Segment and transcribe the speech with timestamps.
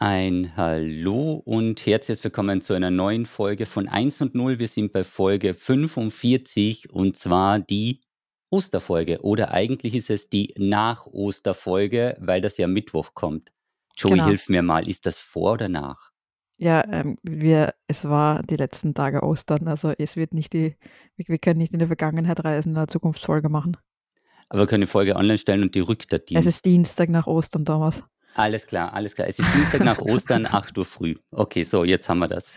[0.00, 4.60] Ein Hallo und herzlich willkommen zu einer neuen Folge von 1 und 0.
[4.60, 8.00] Wir sind bei Folge 45 und zwar die
[8.50, 9.20] Osterfolge.
[9.22, 13.50] Oder eigentlich ist es die Nach-Osterfolge, weil das ja Mittwoch kommt.
[13.96, 14.26] Joey, Genau.
[14.26, 16.12] hilf mir mal, ist das vor oder nach?
[16.58, 20.76] Ja, ähm, wir, es war die letzten Tage Ostern, also es wird nicht die,
[21.16, 23.76] wir, wir können nicht in die Vergangenheit reisen, eine Zukunftsfolge machen.
[24.48, 26.46] Aber wir können die Folge online stellen und die rückt Es Dienst.
[26.48, 28.04] ist Dienstag nach Ostern, Thomas.
[28.34, 29.28] Alles klar, alles klar.
[29.28, 31.16] Es ist Dienstag nach Ostern, 8 Uhr früh.
[31.30, 32.56] Okay, so, jetzt haben wir das.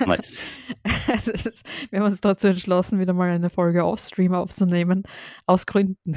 [0.00, 1.26] Haben wir das.
[1.28, 5.02] Ist, wir haben uns dazu entschlossen, wieder mal eine Folge Offstream aufzunehmen,
[5.46, 6.16] aus Gründen.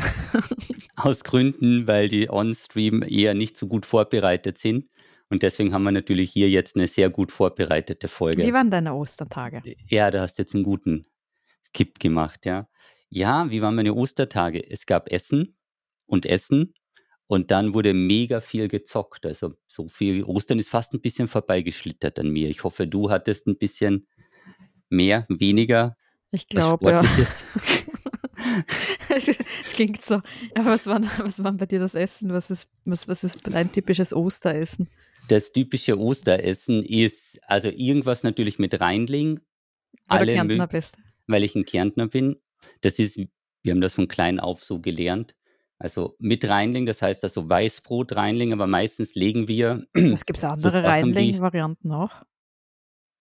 [0.95, 4.85] Aus Gründen, weil die On-Stream eher nicht so gut vorbereitet sind.
[5.29, 8.53] Und deswegen haben wir natürlich hier jetzt eine sehr gut vorbereitete Wie Folge.
[8.53, 9.61] waren deine Ostertage?
[9.87, 11.05] Ja, da hast du jetzt einen guten
[11.73, 12.67] Kipp gemacht, ja.
[13.09, 14.61] Ja, wie waren meine Ostertage?
[14.69, 15.57] Es gab Essen
[16.05, 16.73] und Essen
[17.31, 19.25] und dann wurde mega viel gezockt.
[19.25, 20.25] Also so viel.
[20.25, 22.49] Ostern ist fast ein bisschen vorbeigeschlittert an mir.
[22.49, 24.05] Ich hoffe, du hattest ein bisschen
[24.89, 25.95] mehr, weniger,
[26.31, 27.05] Ich glaube, ja.
[29.07, 29.37] Es es
[29.73, 30.15] klingt so.
[30.57, 32.33] Ja, was war, was war bei dir das Essen?
[32.33, 34.89] Was ist, was, was ist dein typisches Osteressen?
[35.29, 39.39] Das typische Osteressen ist also irgendwas natürlich mit Reinling,
[40.07, 40.97] Weil du alle Kärntner mö bist.
[41.27, 42.35] weil ich ein Kärntner bin.
[42.81, 43.17] Das ist
[43.63, 45.33] wir haben das von klein auf so gelernt.
[45.81, 50.47] Also mit Reinling, das heißt also Weißbrot Reinling, aber meistens legen wir Es gibt so
[50.47, 52.11] andere wie Reinling-Varianten auch.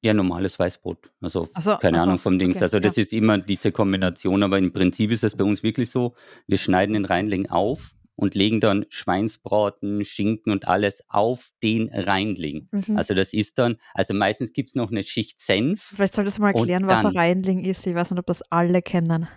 [0.03, 1.11] ja, normales Weißbrot.
[1.22, 2.56] Also Also, keine also, Ahnung vom Dings.
[2.56, 2.83] okay, Also ja.
[2.83, 6.14] das ist immer diese Kombination, aber im Prinzip ist es bei uns wirklich so,
[6.47, 12.69] wir schneiden den Reinling auf und legen dann Schweinsbraten, Schinken und alles auf den Reinling.
[12.72, 12.98] Mhm.
[12.98, 16.42] Also das ist dann, also meistens gibt es noch eine Schicht Senf Vielleicht solltest du
[16.42, 17.86] mal erklären, was ein Reinling ist.
[17.86, 19.28] Ich weiß nicht, ob das alle kennen.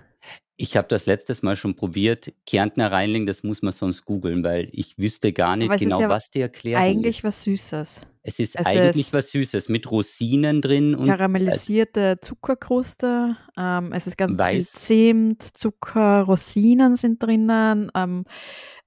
[0.55, 2.31] Ich habe das letztes Mal schon probiert.
[2.45, 6.09] Kärntner Reinling, das muss man sonst googeln, weil ich wüsste gar nicht ist genau, ja
[6.09, 6.89] was die Erklärung ist.
[6.89, 8.07] eigentlich was Süßes.
[8.21, 13.35] Es ist Es eigentlich ist was Süßes mit Rosinen drin und karamellisierte Zuckerkruste.
[13.57, 14.71] Ähm, es ist ganz viel weiß.
[14.73, 17.91] Zimt, Zucker, Rosinen sind drinnen.
[17.95, 18.25] Ähm,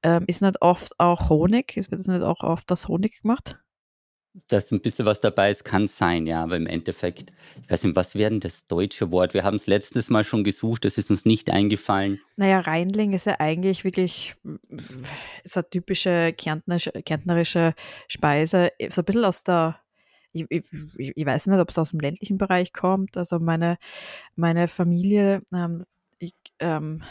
[0.03, 1.77] ähm, ist nicht oft auch Honig.
[1.77, 3.59] Es wird nicht auch oft aus Honig gemacht.
[4.49, 7.33] Dass ein bisschen was dabei ist, kann sein, ja, aber im Endeffekt,
[7.63, 9.33] ich weiß nicht, was wäre denn das deutsche Wort?
[9.35, 12.21] Wir haben es letztes Mal schon gesucht, das ist uns nicht eingefallen.
[12.37, 14.35] Naja, Reinling ist ja eigentlich wirklich
[15.45, 17.75] so eine typische kärntnerische, kärntnerische
[18.09, 18.73] Speise.
[18.91, 19.81] So ein bisschen aus der,
[20.33, 20.65] ich, ich,
[20.99, 23.17] ich weiß nicht, ob es aus dem ländlichen Bereich kommt.
[23.17, 23.79] Also meine,
[24.35, 25.83] meine Familie, ähm,
[26.19, 27.03] ich, ähm,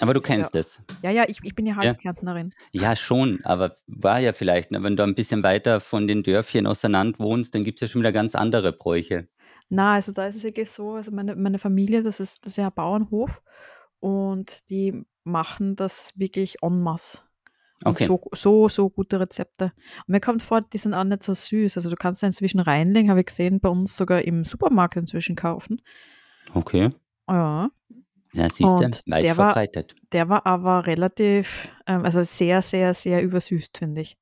[0.00, 0.80] Aber du ja, kennst es.
[1.02, 1.78] ja, ja, ich, ich bin ja Ja?
[1.80, 2.52] halb Kärntnerin.
[2.74, 6.66] Ja, schon, aber war ja vielleicht, ne, wenn du ein bisschen weiter von den Dörfchen
[6.66, 9.28] auseinander wohnst, dann gibt es ja schon wieder ganz andere Bräuche.
[9.68, 12.56] Na, also da ist es wirklich so, also meine, meine Familie, das ist, das ist
[12.58, 13.42] ja ein Bauernhof
[14.00, 17.22] und die machen das wirklich en masse.
[17.84, 18.04] Und Okay.
[18.04, 19.72] so, so, so gute Rezepte.
[20.06, 21.76] Und mir kommt vor, die sind auch nicht so süß.
[21.76, 25.34] Also du kannst ja inzwischen Reinling, habe ich gesehen, bei uns sogar im Supermarkt inzwischen
[25.34, 25.82] kaufen.
[26.54, 26.90] Okay.
[27.28, 27.70] Ja.
[28.34, 29.94] Ja, siehst du, weit der war, verbreitet.
[30.12, 34.16] der war aber relativ, ähm, also sehr, sehr, sehr übersüßt, finde ich.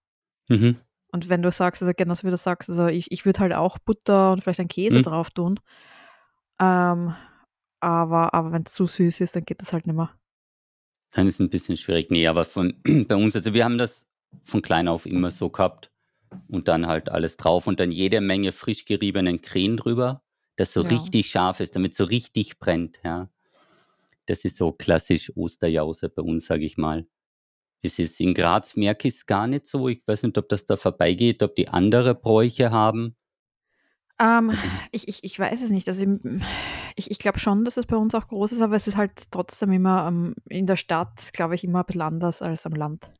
[0.49, 0.77] Mhm.
[1.13, 3.79] Und wenn du sagst, also genauso wie du sagst, also ich, ich würde halt auch
[3.79, 5.03] Butter und vielleicht einen Käse Mhm.
[5.03, 5.59] drauf tun.
[6.61, 7.15] Ähm,
[7.81, 10.11] aber aber wenn es zu süß ist, dann geht das halt nicht mehr.
[11.13, 12.11] Dann ist es ein bisschen schwierig.
[12.11, 12.75] Nee, aber von,
[13.09, 14.07] bei uns, also wir haben das
[14.45, 15.91] von klein auf immer so gehabt
[16.49, 20.23] und dann halt alles drauf und dann jede Menge frisch geriebenen Krähen drüber,
[20.57, 20.89] das so Ja.
[20.89, 23.29] richtig scharf ist, damit so richtig brennt, ja.
[24.31, 27.05] Das ist so klassisch Osterjause bei uns, sage ich mal.
[27.83, 29.89] Es ist in Graz merke ich es gar nicht so.
[29.89, 33.17] Ich weiß nicht, ob das da vorbeigeht, ob die andere Bräuche haben.
[34.21, 34.53] Ähm,
[34.93, 35.89] ich, ich, ich weiß es nicht.
[35.89, 36.07] Also
[36.95, 39.33] ich, ich glaube schon, dass es bei uns auch groß ist, aber es ist halt
[39.33, 43.11] trotzdem immer ähm, in der Stadt, glaube ich, immer ein bisschen anders als am Land.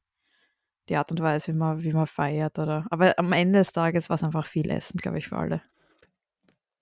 [0.89, 2.57] Die Art und Weise, wie man, wie man feiert.
[2.61, 5.61] Oder, aber am Ende des Tages war es einfach viel Essen, glaube ich, für alle.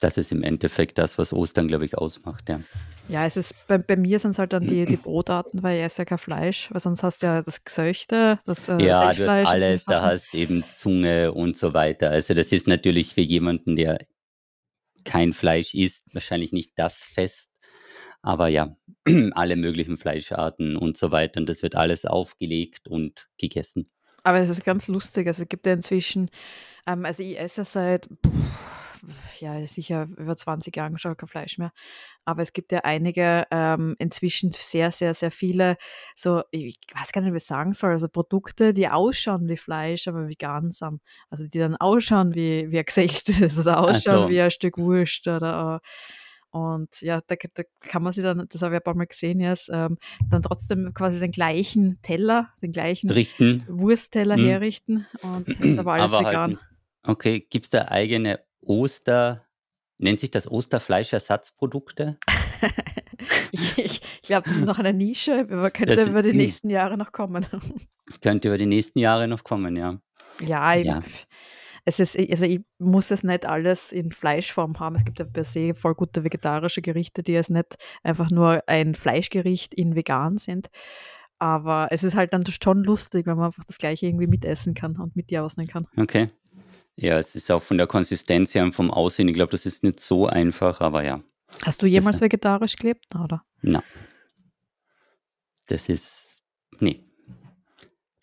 [0.01, 2.61] Das ist im Endeffekt das, was Ostern, glaube ich, ausmacht, ja.
[3.09, 5.85] Ja, es ist bei, bei mir sind es halt dann die, die Brotarten, weil ich
[5.85, 9.29] esse ja kein Fleisch, weil sonst hast du ja das Gesöchte, das äh, Ja, du
[9.29, 12.11] hast alles, da hast eben Zunge und so weiter.
[12.11, 13.99] Also das ist natürlich für jemanden, der
[15.05, 17.51] kein Fleisch isst, wahrscheinlich nicht das Fest.
[18.21, 18.77] Aber ja,
[19.33, 21.41] alle möglichen Fleischarten und so weiter.
[21.41, 23.91] Und das wird alles aufgelegt und gegessen.
[24.23, 25.27] Aber es ist ganz lustig.
[25.29, 26.31] Also es gibt ja inzwischen,
[26.87, 28.33] ähm, also ich esse seit, pff,
[29.41, 31.73] ja, sicher über 20 Jahren schon kein Fleisch mehr.
[32.25, 35.77] Aber es gibt ja einige, ähm, inzwischen sehr, sehr, sehr viele,
[36.15, 40.09] so, ich weiß gar nicht, wie ich sagen soll, also Produkte, die ausschauen wie Fleisch,
[40.09, 41.01] aber vegan sind.
[41.31, 44.29] Also die dann ausschauen wie, wie ein gesächtes oder Ach ausschauen so.
[44.29, 45.89] wie ein Stück Wurst oder äh,
[46.51, 49.39] und ja, da, da kann man sich dann, das habe ich ein paar Mal gesehen
[49.39, 49.99] jetzt, ähm,
[50.31, 53.65] dann trotzdem quasi den gleichen Teller, den gleichen Richten.
[53.69, 54.45] Wurstteller Hm.
[54.45, 56.51] herrichten und ist aber alles Aber halt vegan.
[56.53, 56.59] ein
[57.05, 59.47] Okay, gibt's da eigene Oster
[59.99, 62.17] nennt sich das Osterfleischersatzprodukte?
[63.51, 66.71] Ich ich ich glaube, das ist noch eine Nische, aber könnte Das über die nächsten
[66.71, 67.45] Jahre noch kommen.
[68.23, 69.99] könnte über die nächsten Jahre noch kommen, ja.
[70.41, 71.01] Ja, ich Ja,
[71.89, 74.95] es ist also, ich muss es nicht alles in Fleischform haben.
[74.95, 78.95] Es gibt ja per se voll gute vegetarische Gerichte, die jetzt nicht einfach nur ein
[78.95, 80.69] Fleischgericht in vegan sind.
[81.39, 84.99] Aber es ist halt dann schon lustig, wenn man einfach das Gleiche irgendwie mitessen kann
[84.99, 85.87] und mit dir ausnehmen kann.
[85.97, 86.29] okay.
[87.01, 89.85] Ja, es ist auch von der Konsistenz her und vom Aussehen, ich glaube, das ist
[89.85, 91.23] nicht so einfach, aber ja,
[91.65, 93.07] Hast du das jemals vegetarisch gelebt?
[93.15, 93.43] Oder?
[93.63, 93.83] na,
[95.67, 96.43] das ist
[96.81, 97.05] ne.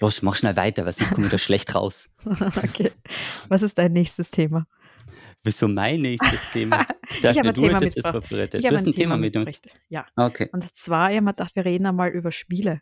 [0.02, 2.10] Los, mach schnell weiter, weil sonst komme ich da schlecht raus.
[2.26, 2.92] Okay.
[3.48, 4.68] Was ist dein nächstes Thema?
[5.44, 6.86] Wieso mein nächstes Thema?
[7.08, 8.54] Ich Ich habe ein Thema das mitgebracht.
[8.56, 9.70] Ich habe ein Thema mitgebracht.
[9.90, 10.08] Ja.
[10.16, 10.50] okay.
[10.52, 12.82] Und zwar, ich habe mir gedacht, wir reden einmal über Spiele.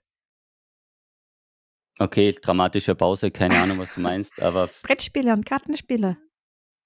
[2.00, 6.18] Okay, dramatische Pause, keine Ahnung, was du meinst, aber Brettspiele und Kartenspiele.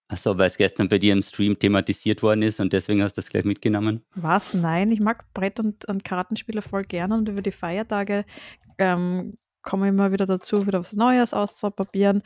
[0.10, 3.18] ach so, weil es gestern bei dir im Stream thematisiert worden ist und deswegen hast
[3.18, 4.04] du das gleich mitgenommen?
[4.16, 4.54] Was?
[4.54, 8.26] Nein, ich mag Brett- und, und Kartenspiele voll gerne und über die Feiertage
[8.78, 12.24] ähm, komme ich immer wieder dazu, wieder was Neues auszuprobieren.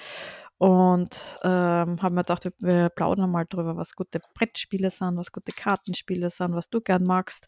[0.64, 5.52] Und ähm, habe mir gedacht, wir plaudern mal drüber, was gute Brettspiele sind, was gute
[5.54, 7.48] Kartenspiele sind, was du gern magst.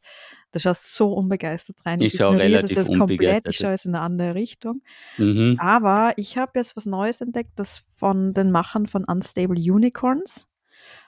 [0.51, 2.01] Du schaust so unbegeistert rein.
[2.01, 3.47] Ich Ich schaue das relativ jetzt komplett.
[3.49, 4.81] Ich schaue es in eine andere Richtung.
[5.17, 5.57] Mhm.
[5.59, 10.47] Aber ich habe jetzt was Neues entdeckt, das von den Machern von Unstable Unicorns.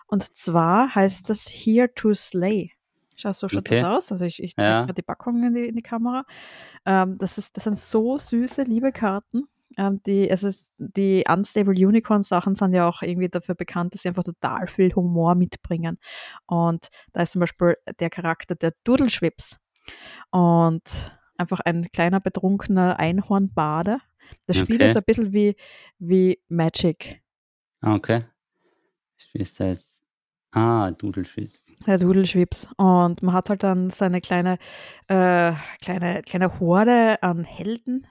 [0.05, 2.71] Und zwar heißt das Here to Slay.
[3.15, 3.83] Schau, so schaut das Okay.
[3.83, 4.11] aus.
[4.11, 4.81] Also ich, ich zeige Ja.
[4.81, 6.23] gerade die Packung in die, in die Kamera.
[6.85, 9.45] Ähm, das, ist, das sind so süße, liebe Karten.
[9.77, 14.09] Ähm, die, also die Unstable Unicorn Sachen sind ja auch irgendwie dafür bekannt, dass sie
[14.09, 15.97] einfach total viel Humor mitbringen.
[16.47, 19.57] Und da ist zum Beispiel der Charakter der Doodleschwips.
[20.31, 23.99] Und einfach ein kleiner betrunkener Einhornbade.
[24.47, 24.85] Das Spiel Okay.
[24.85, 25.55] ist ein bisschen wie,
[25.99, 27.21] wie Magic.
[27.81, 28.25] Ah, okay.
[29.33, 29.79] Wie ist das?
[30.51, 31.61] Ah, Dudelschwitz.
[31.85, 32.67] Der Doodleschwips.
[32.77, 34.57] Und man hat halt dann seine kleine,
[35.07, 38.07] äh, kleine, kleine Horde an Helden,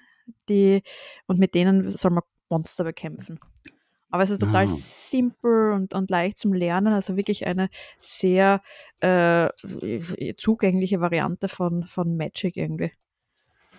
[0.49, 0.83] die,
[1.27, 2.23] und mit denen soll man
[2.55, 3.39] Monster bekämpfen.
[4.11, 4.69] Aber es ist total Ah.
[4.69, 7.69] simpel und, und leicht zum Lernen, also wirklich eine
[8.01, 8.63] sehr
[9.01, 9.49] äh,
[10.37, 12.93] zugängliche Variante von, von Magic irgendwie.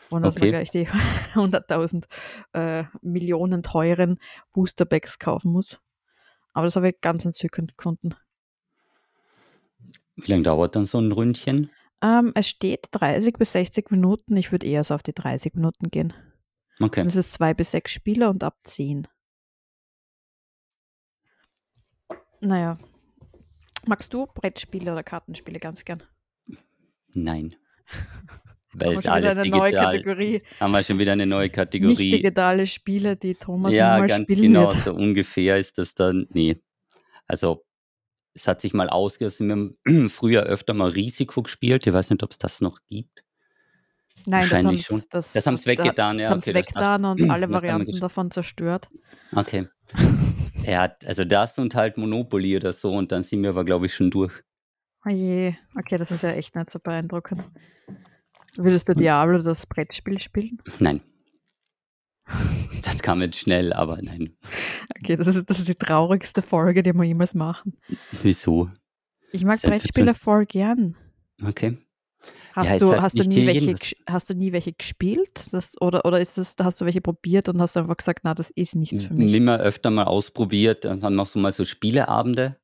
[0.09, 0.51] Und dass man Okay.
[0.51, 0.87] gleich die
[1.35, 2.05] 100.000
[2.53, 4.19] äh, Millionen teuren
[4.53, 5.79] Boosterbacks kaufen muss.
[6.53, 8.15] Aber das habe ich ganz entzückend gefunden.
[10.17, 11.69] Wie lange dauert dann so ein Ründchen?
[12.01, 14.37] Ähm, es steht 30 bis 60 Minuten.
[14.37, 16.13] Ich würde eher so auf die 30 Minuten gehen.
[16.79, 17.01] Okay.
[17.01, 19.07] Und es ist zwei bis sechs Spieler und ab 10.
[22.41, 22.77] Naja.
[23.87, 26.03] Magst du Brettspiele oder Kartenspiele ganz gern?
[27.13, 27.55] Nein.
[28.75, 29.93] Haben Weil wir es schon wieder eine neue digital.
[29.93, 30.41] Kategorie.
[30.59, 32.09] Haben wir schon wieder eine neue Nicht Kategorie.
[32.09, 34.83] digitale Spiele, die Thomas Ja, ganz spielen genau, wird.
[34.83, 36.27] so ungefähr ist das dann.
[36.31, 36.61] Nee.
[37.25, 37.65] Also,
[38.33, 39.47] es hat sich mal ausgerissen.
[39.47, 39.55] Wir
[39.95, 41.87] haben früher öfter mal Risiko gespielt.
[41.87, 43.23] Ich weiß nicht, ob es das noch gibt.
[44.27, 44.99] Nein, das haben Wahrscheinlich schon.
[44.99, 46.23] sie das, Das haben sie da- weggetan, ja.
[46.23, 48.89] das haben sie das, weggetan und alle das haben wir Varianten davon zerstört.
[49.35, 49.67] Okay.
[50.65, 53.93] Ja, also das und halt Monopoly oder so und dann sind wir aber, glaube ich,
[53.93, 54.33] schon durch.
[55.05, 57.43] Oh je, okay, das ist ja echt nicht so beeindruckend.
[58.55, 60.57] Würdest du Diablo das Brettspiel spielen?
[60.79, 61.01] Nein.
[62.81, 64.35] Das kam jetzt schnell, aber nein.
[64.99, 67.77] Okay, das ist, das ist die traurigste Folge, die wir jemals machen.
[68.23, 68.69] Wieso?
[69.31, 70.95] Ich mag Brettspiele voll gern.
[71.43, 71.77] Okay.
[72.53, 73.75] Hast ist du, halt hast du nie welche,
[74.07, 75.51] hast du nie welche gespielt?
[75.51, 78.49] Das, oder, oder ist das, hast du welche probiert und hast einfach gesagt, na, das
[78.49, 79.33] ist nichts für mich?
[79.33, 80.85] Immer öfter mal ausprobiert.
[80.85, 82.57] Dann haben wir so mal so Spieleabende,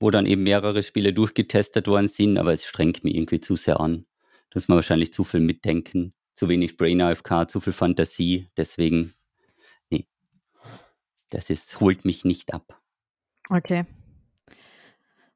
[0.00, 3.78] wo dann eben mehrere Spiele durchgetestet worden sind, aber es strengt mich irgendwie zu sehr
[3.78, 4.06] an.
[4.50, 8.48] Da muss man wahrscheinlich zu viel mitdenken, zu wenig Brain AFK, zu viel Fantasie.
[8.56, 9.14] Deswegen,
[9.90, 10.06] nee,
[11.30, 12.80] das ist, holt mich nicht ab.
[13.48, 13.84] Okay.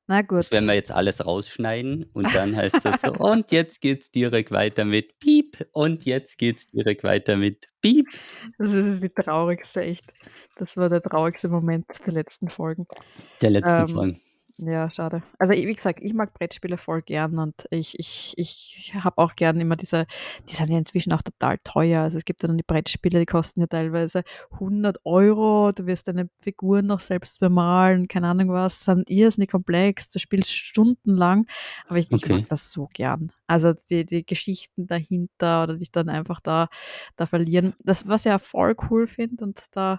[0.06, 0.38] Na gut.
[0.38, 4.50] Das werden wir jetzt alles rausschneiden und dann heißt das so, und jetzt geht's direkt
[4.50, 8.06] weiter mit Piep und jetzt geht's direkt weiter mit Piep.
[8.58, 10.12] Das ist die traurigste, echt.
[10.56, 12.86] Das war der traurigste Moment der letzten Folgen.
[13.40, 14.16] Der letzten Ähm, Folge.
[14.58, 15.22] Ja, schade.
[15.40, 19.34] Also ich- wie gesagt, ich mag Brettspiele voll gern und ich, ich, ich habe auch
[19.34, 20.06] gern immer diese,
[20.48, 22.02] die sind ja inzwischen auch total teuer.
[22.02, 24.22] Also es gibt ja dann die Brettspiele, die kosten ja teilweise
[24.60, 30.10] 100 Euro, du wirst deine Figuren noch selbst bemalen, keine Ahnung was, sind irrsinnig komplex,
[30.12, 31.46] du spielst stundenlang,
[31.88, 32.28] aber ich, ich Okay.
[32.28, 33.32] mag das so gern.
[33.48, 36.68] Also die, die Geschichten dahinter oder dich dann einfach da,
[37.16, 37.74] da verlieren.
[37.82, 39.98] Das, was ich ja voll cool finde und da,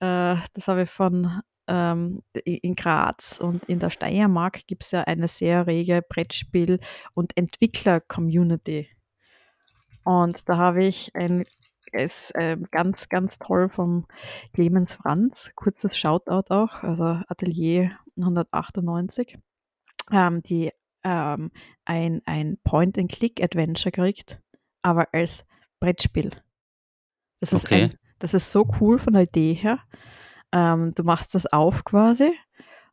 [0.00, 5.02] äh, das habe ich von ähm, in Graz und in der Steiermark gibt es ja
[5.02, 6.80] eine sehr rege Brettspiel-
[7.14, 8.88] und Entwickler-Community.
[10.04, 11.44] Und da habe ich ein
[11.92, 14.06] ist äh, ganz, ganz toll vom
[14.52, 15.52] Clemens Franz.
[15.56, 19.38] Kurzes Shoutout auch, also Atelier 198,
[20.12, 20.70] ähm, die
[21.02, 21.50] ähm,
[21.84, 24.40] ein, ein Point-and-Click-Adventure kriegt,
[24.82, 25.44] aber als
[25.80, 26.30] Brettspiel.
[27.40, 27.84] Das ist, Okay.
[27.84, 29.80] ein, das ist so cool von der Idee her.
[30.52, 32.32] Ähm, du machst das auf quasi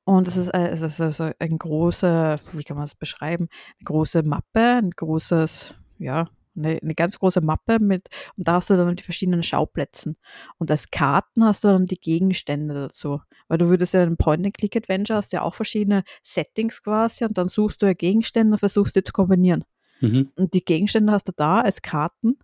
[0.08, 3.50] und es ist, äh, es ist also ein großer, wie kann man es beschreiben,
[3.80, 8.70] eine große Mappe, ein großes, ja, eine, eine ganz große Mappe mit, und da hast
[8.70, 10.18] du dann die verschiedenen Schauplätzen.
[10.58, 13.22] Und als Karten hast du dann die Gegenstände dazu.
[13.48, 17.48] Weil du würdest ja in einem Point-and-Click-Adventure hast ja auch verschiedene Settings quasi und dann
[17.48, 19.64] suchst du ja Gegenstände und versuchst die zu kombinieren.
[20.00, 20.32] Mhm.
[20.36, 22.38] Und die Gegenstände hast du da als Karten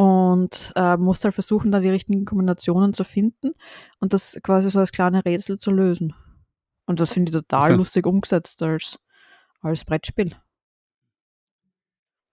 [0.00, 3.52] und äh, musst halt versuchen, da die richtigen Kombinationen zu finden
[3.98, 6.14] und das quasi so als kleine Rätsel zu lösen.
[6.86, 7.76] Und das finde ich total Okay.
[7.76, 8.98] lustig umgesetzt als,
[9.60, 10.34] als Brettspiel.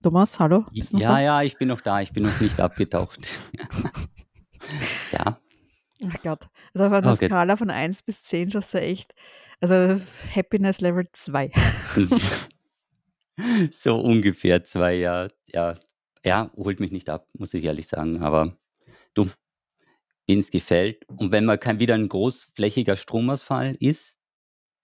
[0.02, 0.66] Thomas, hallo?
[0.72, 1.20] Ja, da?
[1.20, 2.00] ja, ich bin noch da.
[2.00, 3.28] Ich bin noch nicht abgetaucht.
[5.12, 5.38] ja.
[6.08, 6.48] Ach Gott.
[6.74, 7.28] Also auf einer Okay.
[7.28, 9.14] Skala von 1 bis 10 schaust du echt,
[9.60, 9.76] also
[10.34, 11.52] Happiness Level 2.
[13.72, 15.34] so ungefähr zwei Jahre.
[15.48, 15.76] Ja,
[16.28, 18.22] ja, holt mich nicht ab, muss ich ehrlich sagen.
[18.22, 18.58] Aber
[19.14, 19.28] du,
[20.28, 21.08] es gefällt.
[21.08, 24.18] Und wenn mal kein wieder ein großflächiger Stromausfall ist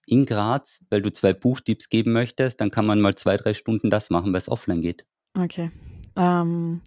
[0.05, 3.89] in Graz, weil du zwei Buchtipps geben möchtest, dann kann man mal zwei, drei Stunden
[3.89, 5.05] das machen, weil es offline geht.
[5.37, 5.71] Okay.
[6.15, 6.81] Ähm,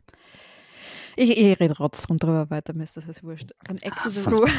[1.17, 3.53] ich, ich rede trotzdem drüber weiter, mir ist das jetzt wurscht.
[3.65, 4.51] Dann Exit the Room.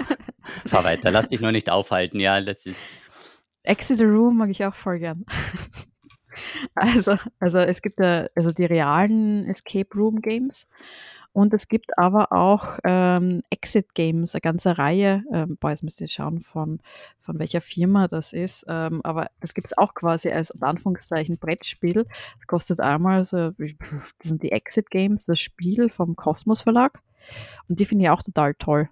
[0.66, 2.20] Fahr weiter, lass dich noch nicht aufhalten.
[2.20, 2.78] Ja, das ist.
[3.62, 5.24] Exit the Room mag ich auch voll gern.
[6.74, 10.68] Also, also es gibt ja also die realen Escape Room Games
[11.36, 15.22] und es gibt aber auch ähm, Exit Games, eine ganze Reihe.
[15.30, 16.80] Ähm, boah, jetzt müsst ihr schauen, von,
[17.18, 18.64] von welcher Firma das ist.
[18.68, 22.04] Ähm, aber das gibt es auch quasi als Anführungszeichen Brettspiel.
[22.04, 27.02] Das kostet einmal so, das sind die Exit Games, das Spiel vom Kosmos Verlag.
[27.68, 28.88] Und die finde ich auch total toll.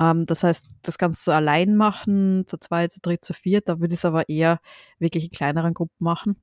[0.00, 3.68] Ähm, das heißt, das kannst du allein machen, zu zweit, zu dritt, zu viert.
[3.68, 4.60] Da würde ich es aber eher
[5.00, 6.40] wirklich in kleineren Gruppen machen.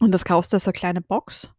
[0.00, 1.50] Und das kaufst du als eine kleine Box.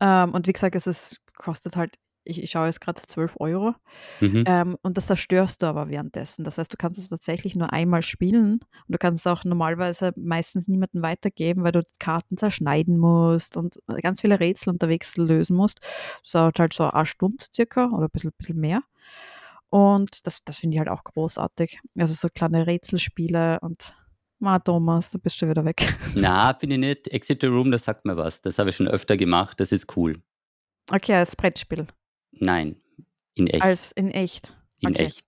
[0.00, 3.74] Ähm, und wie gesagt, es ist, kostet halt, ich, ich schaue jetzt gerade 12 Euro.
[4.20, 4.44] Mhm.
[4.46, 6.44] Ähm, und das zerstörst du aber währenddessen.
[6.44, 8.54] Das heißt, du kannst es tatsächlich nur einmal spielen.
[8.54, 13.78] Und du kannst es auch normalerweise meistens niemandem weitergeben, weil du Karten zerschneiden musst und
[14.02, 15.80] ganz viele Rätsel unterwegs lösen musst.
[16.22, 18.82] Das dauert halt so eine Stunde circa oder ein bisschen, bisschen mehr.
[19.70, 21.80] Und das, das finde ich halt auch großartig.
[21.98, 23.94] Also so kleine Rätselspiele und
[24.42, 25.86] Ma Thomas, du bist schon wieder weg.
[26.16, 27.08] Na, finde ich nicht.
[27.08, 28.40] Exit the Room, das sagt mir was.
[28.42, 29.60] Das habe ich schon öfter gemacht.
[29.60, 30.20] Das ist cool.
[30.90, 31.86] Okay, als Brettspiel.
[32.32, 32.74] Nein,
[33.34, 33.62] in echt.
[33.62, 34.56] Als in echt.
[34.80, 35.04] in okay.
[35.04, 35.26] echt.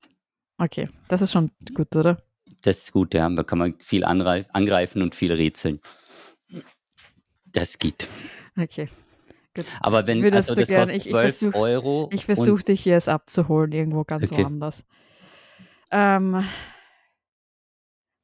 [0.58, 2.20] Okay, das ist schon gut, oder?
[2.62, 3.28] Das ist gut, ja.
[3.28, 5.80] Da kann man viel angreifen und viel rätseln.
[7.52, 8.08] Das geht.
[8.58, 8.88] Okay.
[9.78, 12.08] Aber wenn Würdest also du das gern- kostet ich- ich 12 versuch- Euro.
[12.12, 14.42] Ich versuche dich jetzt abzuholen, irgendwo ganz Okay.
[14.42, 14.82] woanders.
[15.92, 16.44] Ähm,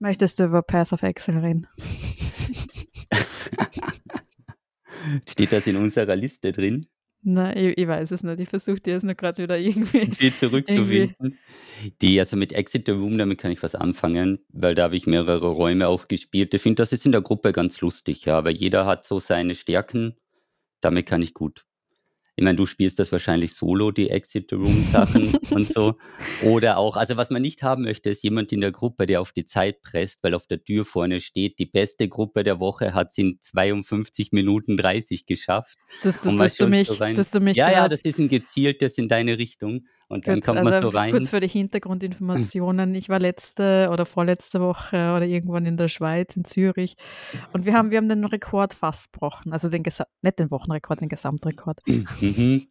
[0.01, 1.67] möchtest du über Path of Excel reden?
[5.29, 6.87] Steht das in unserer Liste drin,
[7.23, 8.41] Nein, ich, ich weiß es nicht.
[8.41, 10.11] Ich versuche dir jetzt nur gerade wieder irgendwie.
[10.13, 11.39] sie zurückzufinden?
[12.01, 15.07] Die, also mit Exit the Room, damit kann ich was anfangen, weil da habe ich
[15.07, 16.55] mehrere Räume auch gespielt.
[16.55, 19.55] Ich finde, das ist in der Gruppe ganz lustig, ja, weil jeder hat so seine
[19.55, 20.17] Stärken.
[20.81, 21.67] Damit kann ich gut.
[22.41, 25.97] Ich meine, du spielst das wahrscheinlich solo, die Exit the Room Sachen und so.
[26.43, 29.33] Oder auch, also was man nicht haben möchte, ist jemand in der Gruppe, der auf
[29.33, 33.11] die Zeit presst, weil auf der Tür vorne steht, die beste Gruppe der Woche hat
[33.11, 35.77] es in 52 Minuten 30 geschafft.
[36.03, 38.19] Dass, Und du- dass, du mich, so rein- dass du mich Ja, ja, das ist
[38.19, 39.85] ein gezieltes in deine Richtung.
[40.11, 41.13] Und dann kurz, kommt man also so rein.
[41.13, 42.97] kurz für die Hintergrundinformationen.
[42.97, 46.97] Ich war letzte oder vorletzte Woche oder irgendwann in der Schweiz, in Zürich.
[47.53, 49.53] Und wir haben, wir haben den Rekord fast gebrochen.
[49.53, 51.79] Also den Gesa nicht den Wochenrekord, den Gesamtrekord.
[51.87, 52.67] Mhm.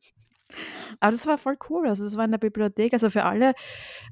[0.99, 1.87] Aber das war voll cool.
[1.87, 2.91] Also das war in der Bibliothek.
[2.91, 3.53] Also für alle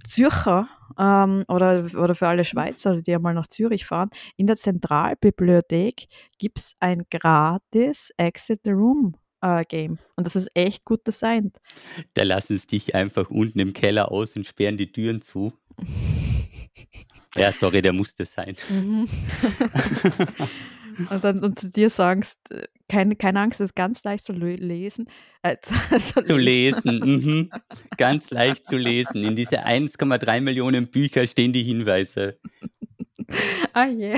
[0.05, 6.07] Zürcher ähm, oder, oder für alle Schweizer, die einmal nach Zürich fahren, in der Zentralbibliothek
[6.37, 9.99] gibt es ein gratis Exit the Room äh, Game.
[10.15, 11.57] Und das ist echt gut designt.
[12.13, 15.53] Da lassen sie dich einfach unten im Keller aus und sperren die Türen zu.
[17.35, 18.55] Ja, sorry, der musste sein.
[18.69, 19.07] Mhm.
[21.09, 24.33] und dann und zu dir sagst, äh, keine, keine Angst, das ist ganz leicht zu
[24.33, 25.09] lesen.
[25.43, 26.99] Äh, zu, Zu lesen.
[26.99, 27.51] Mhm.
[27.97, 29.23] Ganz leicht zu lesen.
[29.23, 32.39] In diese 1,3 Millionen Bücher stehen die Hinweise.
[33.73, 34.15] Ah je.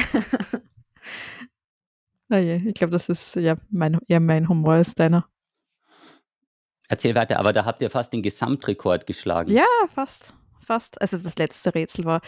[2.29, 5.27] Je, ich glaube, das ist ja mein, eher mein Humor als deiner.
[6.88, 9.51] Erzähl weiter, aber da habt ihr fast den Gesamtrekord geschlagen.
[9.51, 10.33] Ja, fast.
[10.69, 11.01] fast.
[11.01, 12.21] Also das letzte Rätsel war,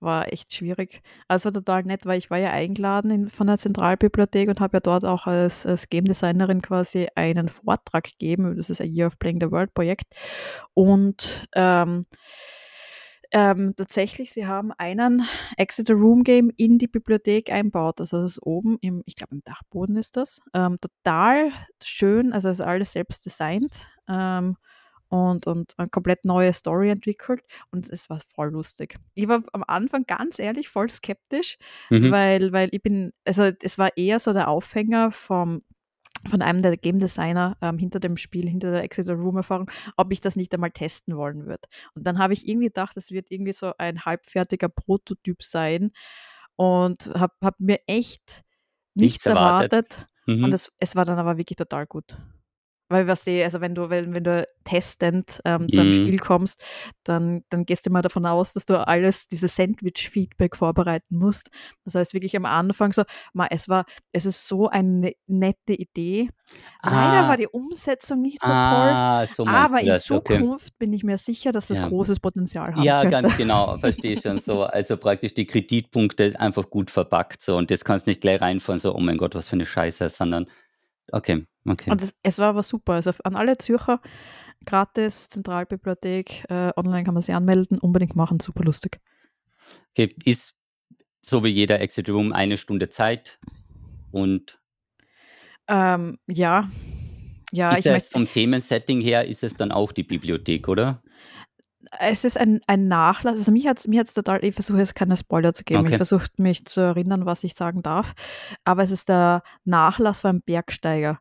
[0.00, 1.02] war echt schwierig.
[1.28, 4.80] Also total nett, weil ich war ja eingeladen in, von der Zentralbibliothek und habe ja
[4.80, 8.56] dort auch als, als Game Designerin quasi einen Vortrag gegeben.
[8.56, 10.14] Das ist ein Year of Playing the World Projekt.
[10.74, 12.02] Und ähm,
[13.32, 18.00] ähm, tatsächlich, sie haben einen Exit the Room Game in die Bibliothek einbaut.
[18.00, 20.40] Also das ist oben im, ich glaube im Dachboden ist das.
[20.54, 21.50] Ähm, total
[21.82, 24.56] schön, also ist alles selbst designt ähm,
[25.08, 27.40] und, und eine komplett neue Story entwickelt
[27.70, 28.96] und es war voll lustig.
[29.14, 31.58] Ich war am Anfang ganz ehrlich voll skeptisch,
[31.90, 32.10] mhm.
[32.10, 35.62] weil, weil ich bin, also es war eher so der Aufhänger vom
[36.28, 40.12] von einem der Game Designer ähm, hinter dem Spiel, hinter der Exit Room Erfahrung, ob
[40.12, 41.68] ich das nicht einmal testen wollen würde.
[41.94, 45.92] Und dann habe ich irgendwie gedacht, es wird irgendwie so ein halbfertiger Prototyp sein
[46.56, 48.44] und habe hab mir echt
[48.94, 49.72] nichts, nichts erwartet.
[49.72, 50.06] erwartet.
[50.26, 50.44] Mhm.
[50.44, 52.16] Und es, es war dann aber wirklich total gut.
[52.88, 55.92] Weil was sehe, also wenn du, wenn, wenn du testend ähm, zu einem mhm.
[55.92, 56.64] Spiel kommst,
[57.04, 61.48] dann, dann gehst du mal davon aus, dass du alles, dieses Sandwich-Feedback vorbereiten musst.
[61.84, 63.02] Das heißt wirklich am Anfang so,
[63.32, 66.28] ma, es war, es ist so eine nette Idee.
[66.80, 66.90] Ah.
[66.90, 69.34] Leider war die Umsetzung nicht so ah, toll.
[69.34, 70.76] So aber in Zukunft okay.
[70.78, 71.88] bin ich mir sicher, dass das ja.
[71.88, 72.84] großes Potenzial hat.
[72.84, 73.22] Ja, könnte.
[73.22, 74.64] ganz genau, verstehe schon so.
[74.76, 78.94] Also praktisch die Kritikpunkte einfach gut verpackt so und das kannst nicht gleich reinfahren, so,
[78.94, 80.46] oh mein Gott, was für eine Scheiße, sondern
[81.12, 81.44] okay.
[81.68, 81.90] Okay.
[81.90, 82.94] Und es, es war aber super.
[82.94, 84.00] Also an alle Zürcher,
[84.64, 89.00] gratis, Zentralbibliothek, äh, online kann man sich anmelden, unbedingt machen, super lustig.
[89.90, 90.54] Okay, ist
[91.22, 93.38] so wie jeder Exit Room eine Stunde Zeit
[94.12, 94.60] und
[95.68, 96.68] ähm, ja.
[97.52, 101.02] Ja, ist ich es vom Themensetting her, ist es dann auch die Bibliothek, oder?
[102.00, 103.34] Es ist ein, ein Nachlass.
[103.34, 105.90] Also mich hat es mir total, ich versuche jetzt keine Spoiler zu geben, okay.
[105.90, 108.14] ich versuche mich zu erinnern, was ich sagen darf.
[108.64, 111.20] Aber es ist der Nachlass von einem Bergsteiger.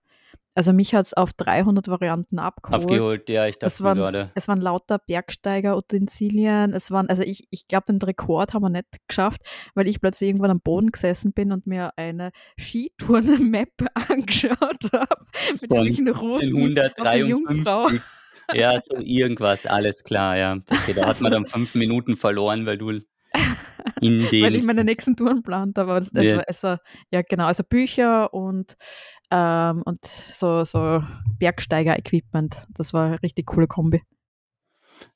[0.58, 2.84] Also mich hat es auf 300 Varianten abgeholt.
[2.84, 4.32] Abgeholt, ja, ich dachte es waren, gerade.
[4.36, 6.74] Es waren lauter Bergsteiger-Utensilien.
[6.74, 9.42] Es waren, also ich, ich glaube, den Rekord haben wir nicht geschafft,
[9.74, 13.70] weil ich plötzlich irgendwann am Boden gesessen bin und mir eine Skitouren-Map
[14.10, 15.26] angeschaut habe.
[15.62, 18.02] Mit irgendwelchen roten 153.
[18.54, 20.58] Ja, so irgendwas, alles klar, ja.
[20.70, 23.04] Okay, da hat man dann fünf Minuten verloren, weil du in
[24.02, 24.22] den.
[24.44, 26.38] weil ich meine nächsten Touren plant, aber es, ja.
[26.38, 26.80] war, es war,
[27.12, 28.76] ja genau, also Bücher und
[29.32, 31.04] ähm, und so, so
[31.40, 32.68] Bergsteiger-Equipment.
[32.70, 34.02] Das war eine richtig coole Kombi.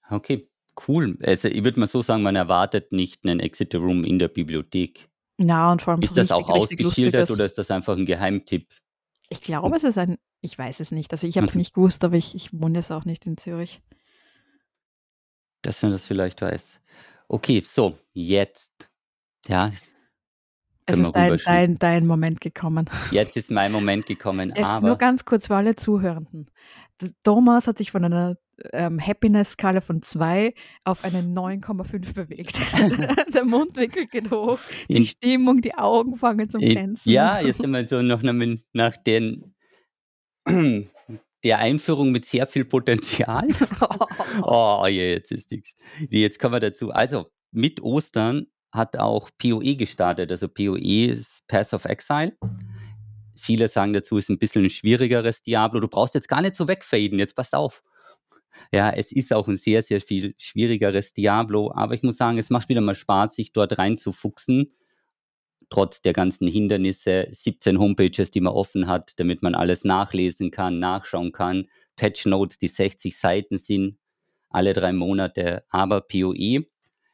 [0.09, 0.49] Okay,
[0.87, 1.17] cool.
[1.21, 5.07] Also ich würde mal so sagen, man erwartet nicht einen Exit Room in der Bibliothek.
[5.37, 8.67] Na, und vor allem ist das richtig, auch ausgeschildert oder ist das einfach ein Geheimtipp?
[9.29, 11.11] Ich glaube, es ist ein, ich weiß es nicht.
[11.11, 11.59] Also ich habe es mhm.
[11.59, 13.81] nicht gewusst, aber ich, ich wohne jetzt auch nicht in Zürich.
[15.61, 16.81] Dass man das vielleicht weiß.
[17.27, 18.71] Okay, so, jetzt.
[19.47, 19.71] Ja,
[20.89, 22.89] es ist dein, dein, dein Moment gekommen.
[23.11, 24.51] Jetzt ist mein Moment gekommen.
[24.55, 26.49] Es aber nur ganz kurz für alle Zuhörenden.
[27.23, 28.37] Thomas hat sich von einer
[28.73, 30.53] ähm, Happiness-Skala von 2
[30.85, 32.59] auf eine 9,5 bewegt.
[33.33, 37.11] Der Mundwinkel geht hoch, die in, Stimmung, die Augen fangen zum Glänzen.
[37.11, 39.55] Ja, jetzt sind wir so noch nach den
[41.43, 43.47] der Einführung mit sehr viel Potenzial.
[44.43, 45.73] oh, jetzt ist nichts.
[46.09, 46.91] Jetzt kommen wir dazu.
[46.91, 50.31] Also, mit Ostern hat auch PoE gestartet.
[50.31, 52.37] Also PoE ist Path of Exile.
[53.39, 55.79] Viele sagen dazu, ist ein bisschen ein schwierigeres Diablo.
[55.79, 57.81] Du brauchst jetzt gar nicht so wegfaden, jetzt pass auf.
[58.71, 62.51] Ja, es ist auch ein sehr, sehr viel schwierigeres Diablo, aber ich muss sagen, es
[62.51, 64.75] macht wieder mal Spaß, sich dort reinzufuchsen.
[65.71, 70.79] Trotz der ganzen Hindernisse, 17 Homepages, die man offen hat, damit man alles nachlesen kann,
[70.79, 71.67] nachschauen kann.
[71.95, 73.97] Patch Notes, die 60 Seiten sind,
[74.49, 75.63] alle drei Monate.
[75.69, 76.65] Aber PoE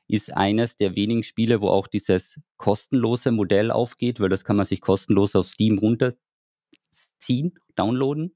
[0.08, 4.66] ist eines der wenigen Spiele, wo auch dieses kostenlose Modell aufgeht, weil das kann man
[4.66, 8.36] sich kostenlos auf Steam runterziehen, downloaden.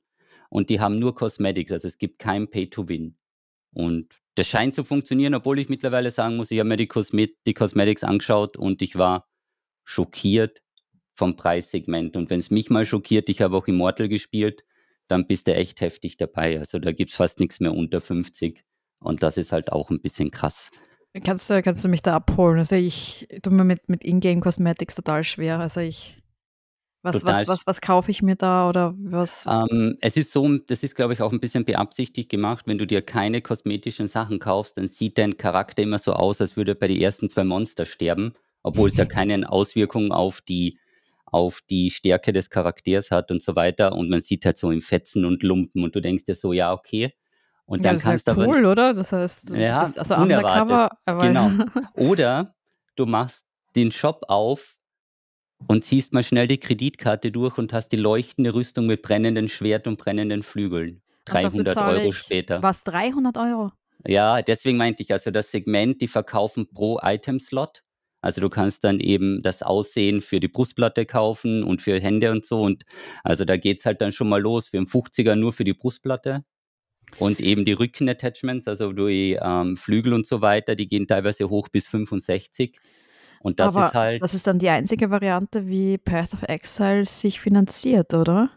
[0.49, 3.15] Und die haben nur Cosmetics, also es gibt kein Pay-to-Win.
[3.71, 7.35] Und das scheint zu funktionieren, obwohl ich mittlerweile sagen muss, ich habe mir die, Cosmet
[7.45, 9.27] die Cosmetics angeschaut und ich war
[9.83, 10.62] schockiert
[11.13, 12.15] vom Preissegment.
[12.15, 14.63] Und wenn es mich mal schockiert, ich habe auch Immortal gespielt,
[15.07, 16.59] dann bist du echt heftig dabei.
[16.59, 18.63] Also da gibt es fast nichts mehr unter 50.
[18.99, 20.69] Und das ist halt auch ein bisschen krass.
[21.25, 22.59] Kannst du, kannst du mich da abholen?
[22.59, 25.59] Also ich tue mir mit, mit Ingame Cosmetics total schwer.
[25.59, 26.18] Also ich
[27.01, 29.45] was, was, was, was kaufe ich mir da oder was?
[29.49, 32.67] Ähm, es ist so, das ist, glaube ich, auch ein bisschen beabsichtigt gemacht.
[32.67, 36.57] Wenn du dir keine kosmetischen Sachen kaufst, dann sieht dein Charakter immer so aus, als
[36.57, 38.33] würde er bei den ersten zwei Monster sterben,
[38.63, 40.77] obwohl es ja keine Auswirkungen auf die,
[41.25, 43.93] auf die Stärke des Charakters hat und so weiter.
[43.93, 46.73] Und man sieht halt so in Fetzen und Lumpen und du denkst dir so, ja,
[46.73, 47.13] okay.
[47.65, 48.93] Und ja, dann das kannst ist ja cool, aber, oder?
[48.93, 50.89] Das heißt, ja, bist also unerwartet.
[51.05, 51.51] Undercover, genau.
[51.93, 52.55] Oder
[52.95, 54.75] du machst den Shop auf
[55.67, 59.88] und ziehst mal schnell die Kreditkarte durch und hast die leuchtende Rüstung mit brennenden Schwert
[59.88, 61.02] und brennenden Flügeln.
[61.26, 62.63] 300 Euro später.
[62.63, 63.72] Was, 300 Euro?
[64.08, 67.84] Ja, deswegen meinte ich, also das Segment, die verkaufen pro Item-Slot.
[68.22, 72.45] Also du kannst dann eben das Aussehen für die Brustplatte kaufen und für Hände und
[72.45, 72.62] so.
[72.62, 72.84] Und
[73.24, 74.74] also da geht's halt dann schon mal los.
[74.74, 76.43] Wir haben 50er nur für die Brustplatte.
[77.17, 81.67] Und eben die Rückenattachments, also die ähm, Flügel und so weiter, die gehen teilweise hoch
[81.69, 82.78] bis 65.
[83.41, 84.21] Und das Aber ist halt.
[84.21, 88.49] das ist dann die einzige Variante, wie Path of Exile sich finanziert, oder?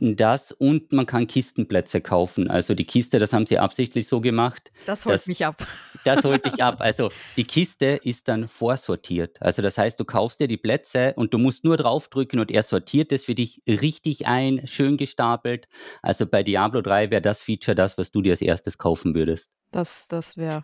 [0.00, 2.48] Das und man kann Kistenplätze kaufen.
[2.48, 4.70] Also die Kiste, das haben sie absichtlich so gemacht.
[4.86, 5.66] Das holt dass, mich ab.
[6.04, 6.76] Das holt dich ab.
[6.88, 9.42] Also die Kiste ist dann vorsortiert.
[9.42, 12.62] Also das heißt, du kaufst dir die Plätze und du musst nur draufdrücken und er
[12.62, 15.66] sortiert es für dich richtig ein, schön gestapelt.
[16.00, 19.50] Also bei Diablo 3 wäre das Feature das, was du dir als erstes kaufen würdest.
[19.72, 20.62] Das, das wäre.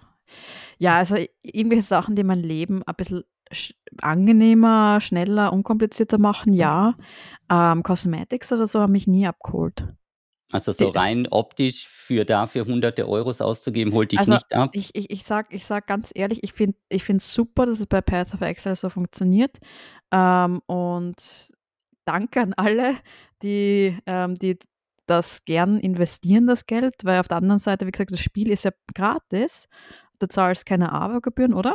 [0.78, 6.94] Ja, also irgendwelche Sachen, die mein Leben ein bisschen sch- angenehmer, schneller, unkomplizierter machen, ja.
[7.50, 9.86] Ähm, Cosmetics oder so haben mich nie abgeholt.
[10.52, 14.70] Also so rein optisch für dafür hunderte Euros auszugeben, holt dich Also nicht ab.
[14.72, 17.86] ich, ich, ich sag, ich sag ganz ehrlich, ich finde ich es super, dass es
[17.86, 19.58] bei Path of Exile so funktioniert.
[20.12, 21.50] Ähm, und
[22.04, 22.96] danke an alle,
[23.42, 24.58] die, ähm, die
[25.06, 28.64] das gern investieren, das Geld, weil auf der anderen Seite, wie gesagt, das Spiel ist
[28.64, 29.66] ja gratis.
[30.20, 31.74] Du zahlst keine Abo-Gebühren, oder?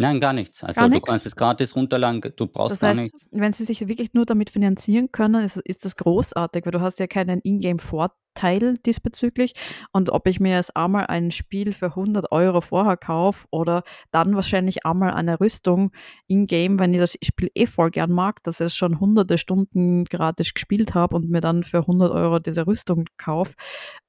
[0.00, 0.62] Nein, gar nichts.
[0.62, 1.08] Also Gar du nichts?
[1.10, 3.26] kannst es gratis runterladen, du brauchst Das gar heißt, nichts.
[3.32, 7.00] wenn sie sich wirklich nur damit finanzieren können, ist, ist das großartig, weil du hast
[7.00, 9.52] ja keinen Ingame-Vorteil diesbezüglich.
[9.92, 14.34] Und ob ich mir jetzt einmal ein Spiel für 100 Euro vorher kaufe oder dann
[14.34, 15.92] wahrscheinlich einmal eine Rüstung
[16.26, 20.54] in-game, wenn ich das Spiel eh voll gern mag, dass ich schon hunderte Stunden gratis
[20.54, 23.54] gespielt habe und mir dann für 100 Euro diese Rüstung kaufe,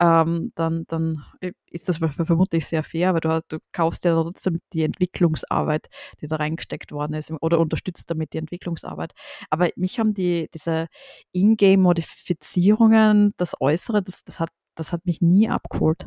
[0.02, 1.24] ähm, dann, dann
[1.72, 5.88] ist das ver- ver- vermutlich sehr fair, weil du, du kaufst ja trotzdem die Entwicklungsarbeit,
[6.22, 9.14] die da reingesteckt worden ist oder unterstützt damit die Entwicklungsarbeit.
[9.50, 10.88] Aber mich haben die, diese
[11.34, 16.06] Ingame-Modifizierungen, das Äußere, das, das, hat, das hat mich nie abgeholt.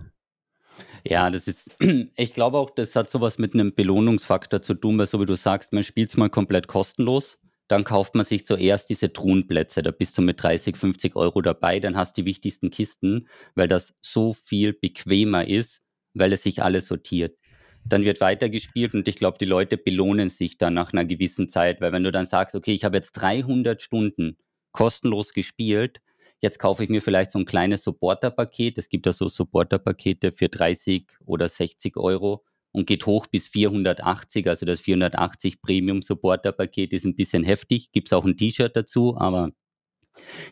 [1.05, 1.77] Ja, das ist,
[2.17, 5.35] ich glaube auch, das hat sowas mit einem Belohnungsfaktor zu tun, weil so wie du
[5.35, 9.91] sagst, man spielt es mal komplett kostenlos, dann kauft man sich zuerst diese Truhenplätze, da
[9.91, 13.95] bist du mit 30, 50 Euro dabei, dann hast du die wichtigsten Kisten, weil das
[14.01, 15.81] so viel bequemer ist,
[16.15, 17.37] weil es sich alles sortiert.
[17.85, 21.81] Dann wird weitergespielt und ich glaube, die Leute belohnen sich dann nach einer gewissen Zeit,
[21.81, 24.37] weil wenn du dann sagst, okay, ich habe jetzt 300 Stunden
[24.73, 26.01] kostenlos gespielt,
[26.43, 28.77] Jetzt kaufe ich mir vielleicht so ein kleines Supporter-Paket.
[28.77, 34.49] Es gibt ja so Supporter-Pakete für 30 oder 60 Euro und geht hoch bis 480.
[34.49, 37.93] Also das 480 Premium-Supporter-Paket ist ein bisschen heftig.
[37.93, 39.53] Gibt es auch ein T-Shirt dazu, aber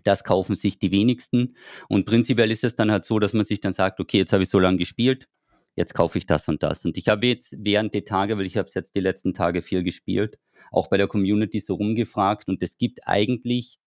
[0.04, 1.54] das kaufen sich die wenigsten.
[1.88, 4.44] Und prinzipiell ist es dann halt so, dass man sich dann sagt, okay, jetzt habe
[4.44, 5.26] ich so lange gespielt,
[5.74, 6.84] jetzt kaufe ich das und das.
[6.84, 9.60] Und ich habe jetzt während der Tage, weil ich habe es jetzt die letzten Tage
[9.60, 10.38] viel gespielt,
[10.70, 13.80] auch bei der Community so rumgefragt und es gibt eigentlich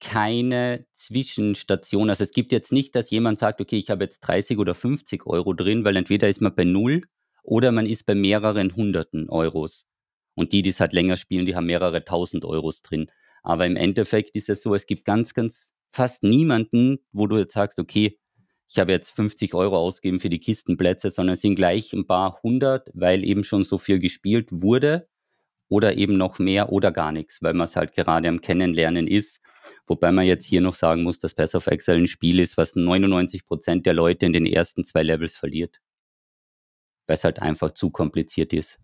[0.00, 2.10] keine Zwischenstation.
[2.10, 5.26] Also es gibt jetzt nicht, dass jemand sagt, okay, ich habe jetzt 30 oder 50
[5.26, 7.02] Euro drin, weil entweder ist man bei null
[7.42, 9.86] oder man ist bei mehreren hunderten Euros.
[10.34, 13.10] Und die, die es halt länger spielen, die haben mehrere tausend Euros drin.
[13.42, 17.54] Aber im Endeffekt ist es so, es gibt ganz, ganz fast niemanden, wo du jetzt
[17.54, 18.18] sagst, okay,
[18.68, 22.40] ich habe jetzt 50 Euro ausgegeben für die Kistenplätze, sondern es sind gleich ein paar
[22.42, 25.08] hundert, weil eben schon so viel gespielt wurde
[25.68, 29.40] oder eben noch mehr oder gar nichts, weil man es halt gerade am Kennenlernen ist.
[29.86, 32.74] Wobei man jetzt hier noch sagen muss, dass Pass of Exile ein Spiel ist, was
[32.74, 35.80] 99 Prozent der Leute in den ersten zwei Levels verliert.
[37.06, 38.78] Weil es halt einfach zu kompliziert ist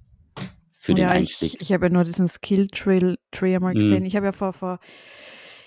[0.78, 1.54] für den ja, Einstieg.
[1.54, 3.78] ich, ich habe ja nur diesen Skill-Tree Tree einmal Mhm.
[3.78, 4.04] gesehen.
[4.04, 4.78] Ich habe ja vor, vor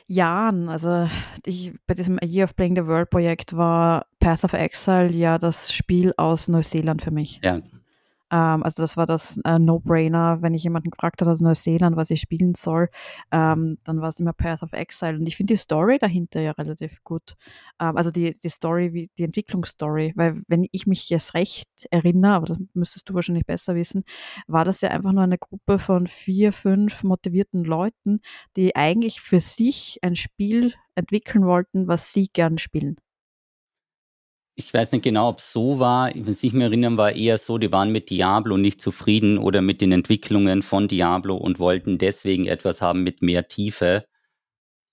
[0.08, 1.10] Jahren, also
[1.46, 5.38] ich, bei diesem A Year of Playing the World Projekt war Path of Exile ja
[5.38, 7.40] das Spiel aus Neuseeland für mich.
[7.44, 7.62] Ja,
[8.32, 12.10] Ähm, also das war das äh, No-Brainer, wenn ich jemanden gefragt habe aus Neuseeland, was
[12.10, 12.90] ich spielen soll,
[13.32, 15.18] ähm, dann war es immer Path of Exile.
[15.18, 17.36] Und ich finde die Story dahinter ja relativ gut.
[17.80, 22.34] Ähm, also die, die Story, wie die Entwicklungsstory, weil wenn ich mich jetzt recht erinnere,
[22.34, 24.04] aber das müsstest du wahrscheinlich besser wissen,
[24.48, 28.20] war das ja einfach nur eine Gruppe von vier, fünf motivierten Leuten,
[28.56, 32.98] die eigentlich für sich ein Spiel entwickeln wollten, was sie gern spielen.
[34.60, 36.10] Ich weiß nicht genau, ob es so war.
[36.16, 39.82] Wenn ich mich erinnern, war eher so, die waren mit Diablo nicht zufrieden oder mit
[39.82, 44.06] den Entwicklungen von Diablo und wollten deswegen etwas haben mit mehr Tiefe.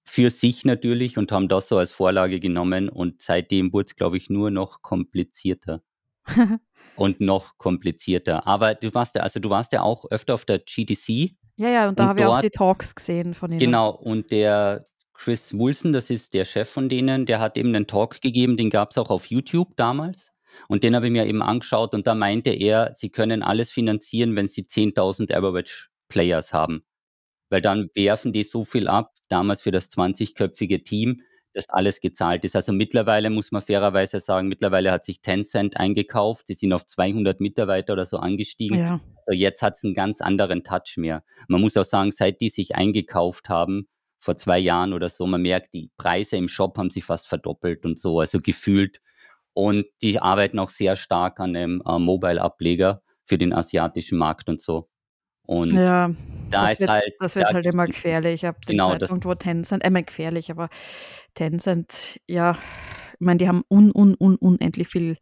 [0.06, 4.18] Für sich natürlich und haben das so als Vorlage genommen und seitdem wurde es, glaube
[4.18, 5.80] ich, nur noch komplizierter
[6.96, 8.46] und noch komplizierter.
[8.46, 11.36] Aber du warst ja, also du warst ja auch öfter auf der GDC.
[11.56, 13.60] Ja, ja, und da habe ich auch die Talks gesehen von ihnen.
[13.60, 17.86] Genau, und der Chris Wilson, das ist der Chef von denen, der hat eben einen
[17.86, 20.30] Talk gegeben, den gab es auch auf YouTube damals.
[20.68, 24.36] Und den habe ich mir eben angeschaut und da meinte er, sie können alles finanzieren,
[24.36, 26.84] wenn sie 10.000 Average Players haben.
[27.50, 31.22] Weil dann werfen die so viel ab, damals für das 20-köpfige Team,
[31.54, 32.56] dass alles gezahlt ist.
[32.56, 37.40] Also mittlerweile muss man fairerweise sagen, mittlerweile hat sich Tencent eingekauft, die sind auf 200
[37.40, 38.78] Mitarbeiter oder so angestiegen.
[38.78, 39.00] Ja.
[39.26, 41.24] Also jetzt hat es einen ganz anderen Touch mehr.
[41.48, 43.88] Man muss auch sagen, seit die sich eingekauft haben,
[44.24, 47.84] vor zwei Jahren oder so, man merkt, die Preise im Shop haben sich fast verdoppelt
[47.84, 49.02] und so, also gefühlt.
[49.52, 54.62] Und die arbeiten auch sehr stark an einem äh, Mobile-Ableger für den asiatischen Markt und
[54.62, 54.88] so.
[55.46, 56.08] Und ja,
[56.50, 57.12] da das ist wird, halt.
[57.20, 60.70] Das wird da halt immer gefährlich ab dem genau, Zeitpunkt, wo Tencent, äh, gefährlich, aber
[61.34, 62.56] Tencent, ja,
[63.18, 65.16] ich meine, die haben un, un, un, unendlich viel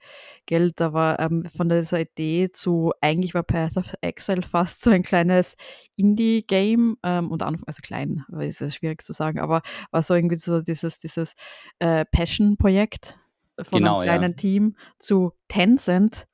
[0.46, 5.02] Geld, aber ähm, von dieser Idee zu, eigentlich war Path of Exile fast so ein
[5.02, 5.56] kleines
[5.96, 10.60] Indie-Game, ähm, und also klein, ist es schwierig zu sagen, aber war so irgendwie so
[10.60, 11.34] dieses, dieses
[11.78, 13.18] äh, Passion-Projekt
[13.60, 14.36] von genau, einem kleinen ja.
[14.36, 16.26] Team zu Tencent,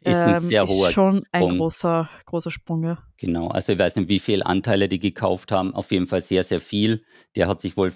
[0.00, 1.58] ist ein ähm, sehr hoher ist schon ein Sprung.
[1.58, 2.98] großer, großer Sprung, ja.
[3.16, 5.74] Genau, also ich weiß nicht, wie viele Anteile die gekauft haben.
[5.74, 7.04] Auf jeden Fall sehr, sehr viel.
[7.34, 7.92] Der hat sich wohl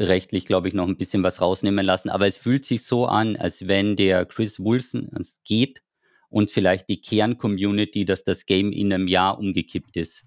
[0.00, 2.08] rechtlich, glaube ich, noch ein bisschen was rausnehmen lassen.
[2.08, 5.82] Aber es fühlt sich so an, als wenn der Chris Wilson es geht
[6.30, 10.24] und vielleicht die Kern-Community, dass das Game in einem Jahr umgekippt ist.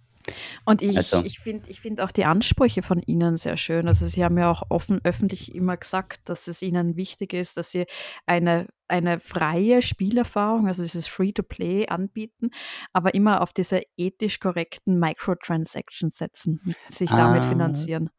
[0.66, 1.22] Und ich, also.
[1.26, 3.90] ich finde ich find auch die Ansprüche von Ihnen sehr schön.
[3.90, 7.72] Also Sie haben ja auch offen öffentlich immer gesagt, dass es Ihnen wichtig ist, dass
[7.72, 7.86] Sie
[8.26, 12.52] eine, eine freie Spielerfahrung, also dieses Free-to-Play anbieten,
[12.94, 17.48] aber immer auf diese ethisch korrekten Microtransactions setzen, sich damit ah.
[17.48, 18.10] finanzieren.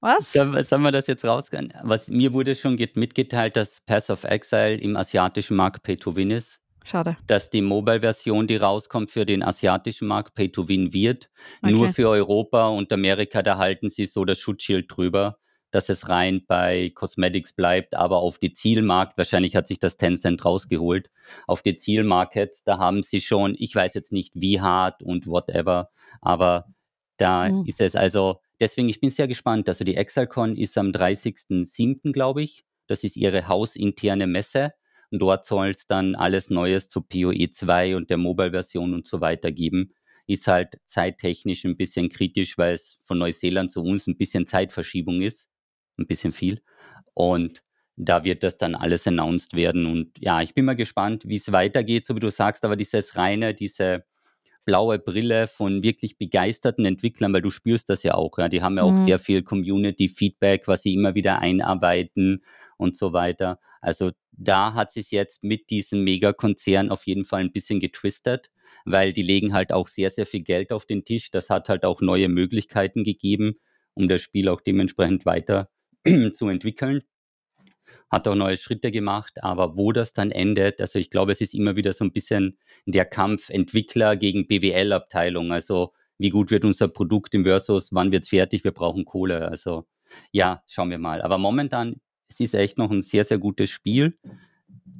[0.00, 0.32] Was?
[0.32, 1.72] Sollen wir das jetzt rausgehen?
[1.82, 6.60] Was, mir wurde schon mitgeteilt, dass Pass of Exile im asiatischen Markt Pay-to-Win ist.
[6.84, 7.16] Schade.
[7.26, 11.28] Dass die Mobile-Version, die rauskommt, für den asiatischen Markt Pay-to-Win wird.
[11.62, 11.72] Okay.
[11.72, 15.38] Nur für Europa und Amerika, da halten sie so das Schutzschild drüber,
[15.70, 20.44] dass es rein bei Cosmetics bleibt, aber auf die Zielmarkt, wahrscheinlich hat sich das Tencent
[20.44, 21.10] rausgeholt,
[21.46, 25.90] auf die Zielmarkets, da haben sie schon, ich weiß jetzt nicht wie hart und whatever,
[26.22, 26.66] aber
[27.18, 27.64] da mhm.
[27.66, 29.68] ist es also, deswegen, ich bin sehr gespannt.
[29.68, 32.64] Also die ExalCon ist am 30.07., glaube ich.
[32.86, 34.72] Das ist ihre hausinterne Messe.
[35.10, 39.20] Und dort soll es dann alles Neues zu PoE 2 und der Mobile-Version und so
[39.20, 39.94] weiter geben.
[40.26, 45.22] Ist halt zeittechnisch ein bisschen kritisch, weil es von Neuseeland zu uns ein bisschen Zeitverschiebung
[45.22, 45.48] ist.
[45.96, 46.62] Ein bisschen viel.
[47.14, 47.62] Und
[47.96, 49.86] da wird das dann alles announced werden.
[49.86, 53.16] Und ja, ich bin mal gespannt, wie es weitergeht, so wie du sagst, aber dieses
[53.16, 54.04] reine, diese
[54.68, 58.36] blaue Brille von wirklich begeisterten Entwicklern, weil du spürst das ja auch.
[58.36, 58.50] Ja.
[58.50, 59.02] Die haben ja auch mhm.
[59.02, 62.44] sehr viel Community-Feedback, was sie immer wieder einarbeiten
[62.76, 63.60] und so weiter.
[63.80, 68.50] Also da hat sich jetzt mit diesem Megakonzern auf jeden Fall ein bisschen getwistet,
[68.84, 71.30] weil die legen halt auch sehr, sehr viel Geld auf den Tisch.
[71.30, 73.54] Das hat halt auch neue Möglichkeiten gegeben,
[73.94, 75.70] um das Spiel auch dementsprechend weiter
[76.34, 77.04] zu entwickeln
[78.10, 81.54] hat auch neue Schritte gemacht, aber wo das dann endet, also ich glaube, es ist
[81.54, 85.52] immer wieder so ein bisschen der Kampf Entwickler gegen BWL-Abteilung.
[85.52, 89.48] Also wie gut wird unser Produkt im Versus, wann wird es fertig, wir brauchen Kohle.
[89.48, 89.86] Also
[90.32, 91.22] ja, schauen wir mal.
[91.22, 94.18] Aber momentan, es ist echt noch ein sehr, sehr gutes Spiel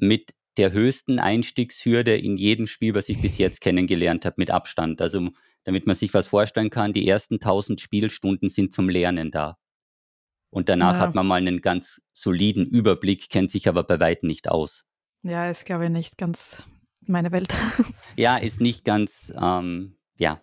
[0.00, 5.00] mit der höchsten Einstiegshürde in jedem Spiel, was ich bis jetzt kennengelernt habe, mit Abstand.
[5.00, 5.30] Also
[5.64, 9.56] damit man sich was vorstellen kann, die ersten 1000 Spielstunden sind zum Lernen da.
[10.50, 11.00] Und danach ja.
[11.00, 14.84] hat man mal einen ganz soliden Überblick, kennt sich aber bei weitem nicht aus.
[15.22, 16.62] Ja, ist, glaube ich, nicht ganz
[17.06, 17.54] meine Welt.
[18.16, 20.40] ja, ist nicht ganz, ähm, ja,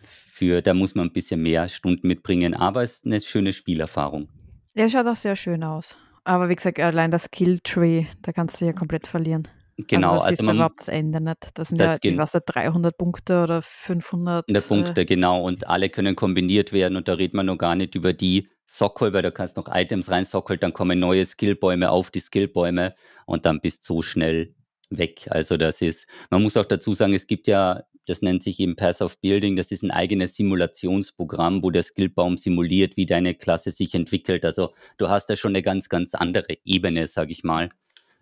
[0.00, 4.28] für, da muss man ein bisschen mehr Stunden mitbringen, aber es ist eine schöne Spielerfahrung.
[4.74, 5.96] Ja, schaut auch sehr schön aus.
[6.24, 9.46] Aber wie gesagt, allein das Kill-Tree, da kannst du ja komplett verlieren.
[9.76, 11.58] Genau, also, das also man, überhaupt das Ende nicht.
[11.58, 15.42] Das sind das ja, was da 300 Punkte oder 500 äh, Punkte, genau.
[15.42, 19.12] Und alle können kombiniert werden und da redet man noch gar nicht über die Sockel,
[19.12, 22.94] weil da kannst noch Items reinsockeln, dann kommen neue Skillbäume auf die Skillbäume
[23.26, 24.54] und dann bist du so schnell
[24.90, 25.26] weg.
[25.30, 28.76] Also das ist, man muss auch dazu sagen, es gibt ja, das nennt sich eben
[28.76, 33.70] Path of Building, das ist ein eigenes Simulationsprogramm, wo der Skillbaum simuliert, wie deine Klasse
[33.70, 34.44] sich entwickelt.
[34.44, 37.68] Also du hast da schon eine ganz, ganz andere Ebene, sag ich mal.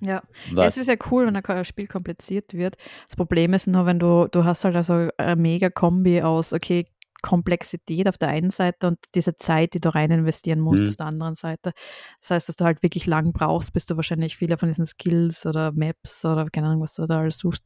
[0.00, 0.22] Ja.
[0.55, 2.74] ja, es ist ja cool, wenn ein Spiel kompliziert wird.
[3.07, 6.87] Das Problem ist nur, wenn du, du hast halt also eine mega Kombi aus, okay,
[7.22, 10.88] Komplexität auf der einen Seite und diese Zeit, die du rein investieren musst mhm.
[10.90, 11.72] auf der anderen Seite.
[12.20, 15.46] Das heißt, dass du halt wirklich lang brauchst, bis du wahrscheinlich viele von diesen Skills
[15.46, 17.64] oder Maps oder keine Ahnung, was du da alles suchst.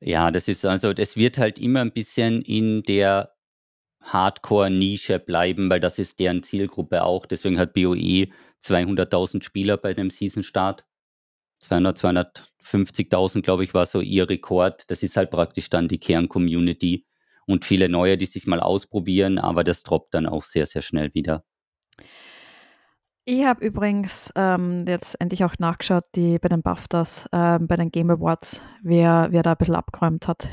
[0.00, 3.34] Ja, das ist also, das wird halt immer ein bisschen in der
[4.02, 7.26] Hardcore-Nische bleiben, weil das ist deren Zielgruppe auch.
[7.26, 8.28] Deswegen hat BOE
[8.62, 10.84] 200.000 Spieler bei dem Season-Start.
[11.60, 14.90] 200, 250.000, glaube ich, war so ihr Rekord.
[14.90, 17.06] Das ist halt praktisch dann die Kern-Community
[17.50, 21.12] und viele neue, die sich mal ausprobieren, aber das droppt dann auch sehr, sehr schnell
[21.14, 21.44] wieder.
[23.24, 27.90] Ich habe übrigens ähm, jetzt endlich auch nachgeschaut, die bei den BAFTAs, ähm, bei den
[27.90, 30.48] Game Awards, wer, wer da ein bisschen abgeräumt hat.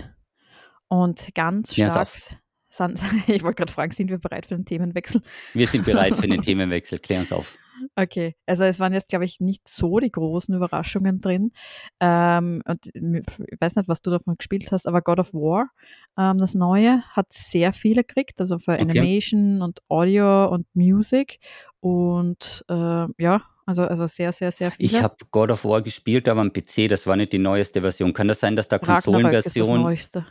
[0.90, 2.38] Und ganz stark ja,
[2.78, 5.22] Sind, ich wollte gerade fragen, sind wir bereit für den Themenwechsel?
[5.54, 7.00] Wir sind bereit für den Themenwechsel.
[7.00, 7.58] Klär uns auf.
[7.96, 11.52] Okay, also es waren jetzt, glaube ich, nicht so die großen Überraschungen drin.
[12.00, 15.70] Ähm, und ich weiß nicht, was du davon gespielt hast, aber God of War,
[16.18, 18.82] ähm, das neue, hat sehr viele gekriegt, also für Okay.
[18.82, 21.40] Animation und Audio und Music.
[21.80, 22.74] Und äh,
[23.18, 25.04] ja, also, also sehr, sehr, sehr Ich viele.
[25.04, 28.14] habe God of War gespielt, aber am PC, das war nicht die neueste Version.
[28.14, 30.26] Kann das sein, dass da Ragnarök ist das Konsolenversion, Neueste.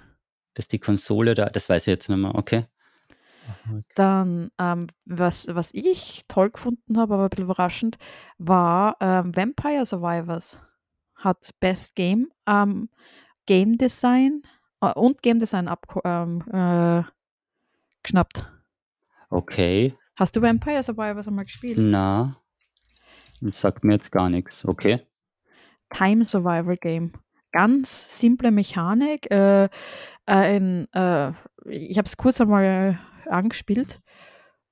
[0.57, 2.67] Dass die Konsole da, das weiß ich jetzt nicht mehr, okay.
[3.95, 7.97] Dann, ähm, was, was ich toll gefunden habe, aber ein bisschen überraschend,
[8.39, 10.61] war ähm, Vampire Survivors.
[11.15, 12.91] Hat Best Game, ähm,
[13.47, 14.43] Game Design
[14.81, 17.05] äh, und Game Design abko- ähm, äh,
[18.03, 18.51] geschnappt.
[19.31, 21.79] Okay, Hast du Vampire Survivors einmal gespielt?
[21.79, 22.41] na,
[23.41, 24.65] das sagt mir jetzt gar nichts.
[24.65, 25.07] Okay,
[25.91, 27.13] Time Survival Game.
[27.57, 29.31] Ganz simple Mechanik.
[29.31, 29.69] Äh,
[30.27, 31.31] ein, äh,
[31.69, 34.01] ich habe es kurz einmal angespielt.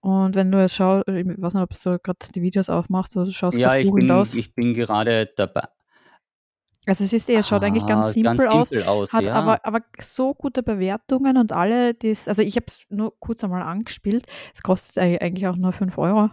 [0.01, 3.25] Und wenn du jetzt schaust, ich weiß nicht, ob du gerade die Videos aufmachst oder
[3.27, 4.35] du schaust ja, ich bin, aus.
[4.35, 5.63] ich bin gerade dabei.
[6.87, 9.33] Also es ist eh, es schaut eigentlich ganz Ah, simpel aus, simpel aus, hat ja.
[9.35, 13.63] aber, aber so gute Bewertungen und alle, die's, also ich habe es nur kurz einmal
[13.63, 14.27] angespielt.
[14.55, 16.29] Es kostet ei- eigentlich auch nur 5 Euro.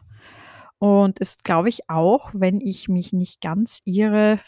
[0.77, 4.39] Und es glaube ich auch, wenn ich mich nicht ganz irre,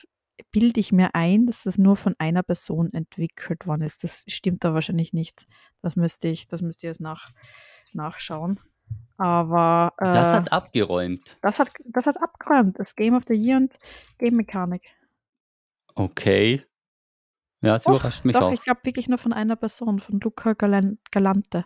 [0.52, 4.04] bilde ich mir ein, dass das nur von einer Person entwickelt worden ist.
[4.04, 5.48] Das stimmt da wahrscheinlich nicht.
[5.82, 7.28] Das müsste ich, das müsste ich jetzt nach,
[7.94, 8.60] nachschauen.
[9.18, 11.38] Aber äh, das hat abgeräumt.
[11.42, 12.80] das, hat, das hat abgeräumt.
[12.80, 13.78] Das Game of the Year und
[14.18, 14.84] Game Mechanik.
[15.96, 16.66] Okay.
[17.62, 18.52] Ja, es Doch, überrascht mich Doch, auch.
[18.52, 21.66] ich glaube wirklich nur von einer Person, von Luca Galan Galante.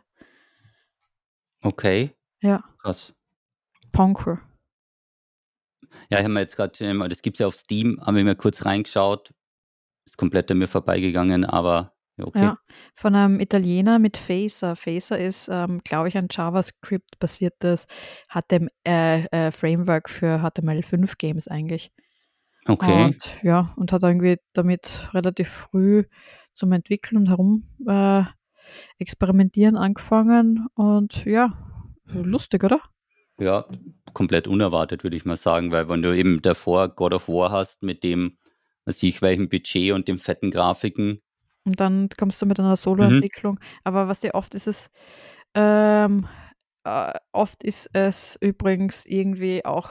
[1.62, 3.16] Okay, Ja, krass.
[3.92, 4.40] Ponker.
[6.10, 8.36] Ja, ich habe mir jetzt gerade, das gibt es ja auf Steam, habe ich mir
[8.36, 9.34] kurz reingeschaut.
[10.06, 12.44] Ist komplett an mir vorbeigegangen, aber okay.
[12.44, 12.58] Ja,
[12.94, 14.76] von einem Italiener mit Phaser.
[14.76, 17.88] Phaser ist, ähm, glaube ich, ein JavaScript-basiertes
[18.30, 21.92] HTML, äh, äh, Framework für HTML5-Games eigentlich.
[22.68, 23.06] Okay.
[23.06, 26.04] Und ja, und hat irgendwie damit relativ früh
[26.54, 28.24] zum Entwickeln und herum äh,
[29.00, 30.68] experimentieren angefangen.
[30.76, 31.54] Und ja,
[32.06, 32.82] lustig, oder?
[33.40, 33.66] Ja,
[34.14, 37.84] komplett unerwartet, würde ich mal sagen, weil wenn du eben davor God of War hast
[37.84, 38.38] mit dem,
[38.86, 41.22] was ich, welchem Budget und den fetten Grafiken.
[41.66, 43.60] Und dann kommst du mit einer Solo-Entwicklung.
[43.84, 44.90] Aber was dir oft ist es,
[45.54, 46.26] ähm,
[46.86, 49.90] äh, oft ist es übrigens irgendwie auch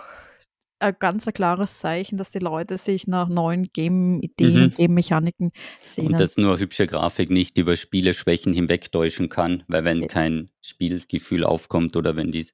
[0.78, 4.74] ein ganz ein klares Zeichen, dass die Leute sich nach neuen Game-Ideen Mhm.
[4.74, 6.12] Game-Mechaniken sehnen.
[6.12, 10.08] Und dass nur hübsche Grafik nicht über Spieleschwächen hinwegtäuschen kann, weil wenn Ja.
[10.08, 12.46] kein Spielgefühl aufkommt oder wenn die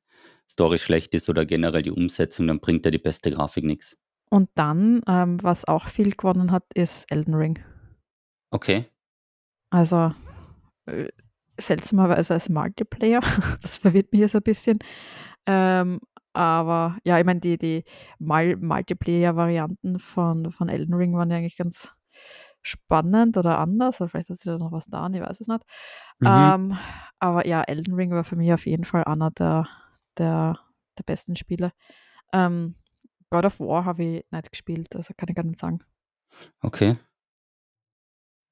[0.52, 3.96] Story schlecht ist oder generell die Umsetzung, dann bringt ja die beste Grafik nichts.
[4.30, 7.58] Und dann, ähm, was auch viel gewonnen hat, ist Elden Ring.
[8.50, 8.86] Okay.
[9.70, 10.12] Also
[10.86, 11.08] äh,
[11.58, 13.20] seltsamerweise als Multiplayer.
[13.62, 14.78] Das verwirrt mich jetzt ein bisschen.
[15.46, 16.00] Ähm,
[16.32, 17.84] aber ja, ich meine, die, die
[18.18, 21.92] Mul Multiplayer-Varianten von, von Elden Ring waren ja eigentlich ganz
[22.62, 24.00] spannend oder anders.
[24.00, 25.64] Oder vielleicht hat sich da noch was da, ich weiß es nicht.
[26.20, 26.28] Mhm.
[26.28, 26.78] Ähm,
[27.18, 29.66] aber ja, Elden Ring war für mich auf jeden Fall einer der,
[30.18, 30.58] der,
[30.98, 31.72] der besten Spiele.
[32.32, 32.74] Ähm,
[33.30, 35.80] God of War habe ich nicht gespielt, also kann ich gar nicht sagen.
[36.60, 36.98] Okay.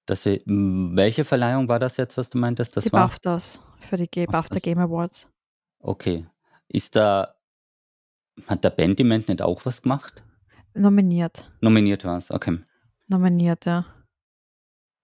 [0.06, 2.76] Das, welche Verleihung war das jetzt, was du meintest?
[2.76, 3.02] Das die war?
[3.06, 4.58] BAFTAs für die G- BAFTA.
[4.58, 5.28] Game Awards.
[5.78, 6.26] Okay.
[6.68, 7.34] Ist da,
[8.46, 10.22] hat der Bandiment nicht auch was gemacht?
[10.74, 11.50] Nominiert.
[11.60, 12.58] Nominiert war es, okay.
[13.06, 13.84] Nominiert, ja.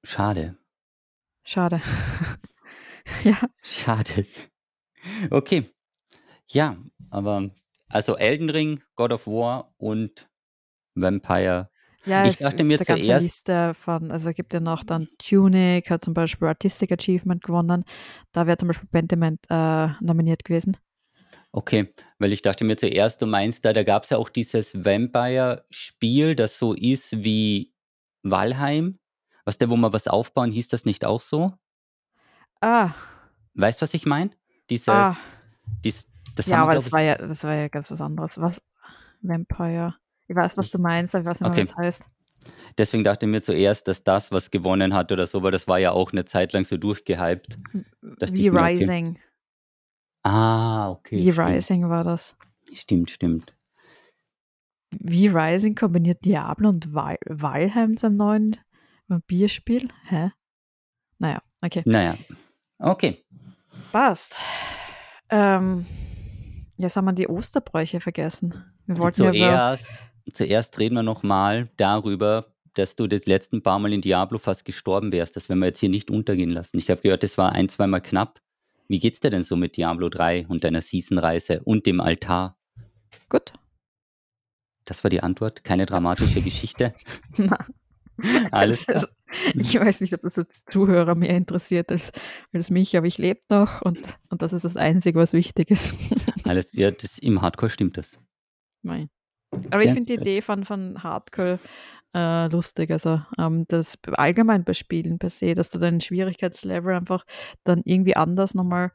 [0.05, 0.57] Schade.
[1.45, 1.81] Schade.
[3.25, 4.27] ja, Schade.
[5.31, 5.71] Okay.
[6.49, 6.77] Ja,
[7.11, 7.51] aber
[7.89, 10.29] also Elden Ring, God of War und
[10.95, 11.71] Vampire.
[12.05, 15.09] ja, Ich es dachte mir eine ganze zuerst- Liste von, also gibt ja noch dann
[15.19, 17.85] Tunic, hat zum Beispiel Artistic Achievement gewonnen.
[18.33, 20.77] Da wäre zum Beispiel Pentiment äh, nominiert gewesen.
[21.53, 24.75] Okay, weil ich dachte mir zuerst, du meinst da, da gab es ja auch dieses
[24.85, 27.73] Vampire-Spiel, das so ist wie
[28.23, 28.99] Valheim.
[29.45, 31.53] Was der, wo man was aufbauen, hieß das nicht auch so?
[32.61, 32.91] Ah,
[33.55, 34.31] Weißt du, was ich meine?
[34.69, 35.17] Dieses, ah.
[35.85, 36.07] dies,
[36.37, 38.41] das ja, haben aber das war ja, das war ja ganz was anderes.
[38.41, 38.63] Was?
[39.23, 39.97] Vampire.
[40.29, 41.63] Ich weiß, was du meinst, aber ich weiß nicht mehr, Okay.
[41.63, 42.11] was das heißt.
[42.79, 45.79] Deswegen dachte ich mir zuerst, dass das, was gewonnen hat oder so, weil das war
[45.79, 47.59] ja auch eine Zeit lang so durchgehypt.
[48.03, 48.75] Dachte Wie ich mir, okay.
[48.75, 49.19] Rising.
[50.23, 51.17] Ah, okay.
[51.17, 51.49] Wie stimmt.
[51.49, 52.37] Rising war das.
[52.73, 53.55] Stimmt, stimmt.
[54.91, 58.57] Wie Rising kombiniert Diablo und Val Valheim zum neuen
[59.09, 59.89] Vampirspiel?
[60.05, 60.31] Hä?
[61.19, 61.83] Naja, okay.
[61.85, 62.17] Naja.
[62.79, 63.25] Okay.
[63.93, 64.39] Passt.
[65.31, 65.85] Ähm,
[66.79, 68.65] jetzt haben wir die Osterbräuche vergessen.
[68.87, 69.89] Wir wollten ja über, Zuerst,
[70.33, 75.13] zuerst reden wir nochmal darüber, dass du das letzten paar Mal in Diablo fast gestorben
[75.13, 75.37] wärst.
[75.37, 76.79] Das werden wir jetzt hier nicht untergehen lassen.
[76.79, 78.41] Ich habe gehört, das war ein, zweimal knapp.
[78.89, 82.57] Wie geht's dir denn so mit Diablo 3 und deiner Season-Reise und dem Altar?
[83.29, 83.53] Gut.
[84.85, 85.65] Das war die Antwort.
[85.65, 86.95] Keine dramatische Geschichte.
[87.37, 87.59] Na,
[88.53, 89.16] Alles also, klar.
[89.55, 92.13] Ich weiß nicht, ob das jetzt Zuhörer mehr interessiert als,
[92.53, 95.95] als mich, aber ich lebe noch und, und das ist das Einzige, was wichtig ist.
[96.45, 98.19] Alles, ja, das, im Hardcore stimmt das.
[98.83, 99.09] Nein.
[99.71, 100.15] Aber ich finde die.
[100.15, 101.59] Idee von, von Hardcore
[102.15, 102.91] äh, lustig.
[102.91, 107.25] Also ähm, das allgemein bei Spielen per se, dass du deinen Schwierigkeitslevel einfach
[107.65, 108.91] dann irgendwie anders nochmal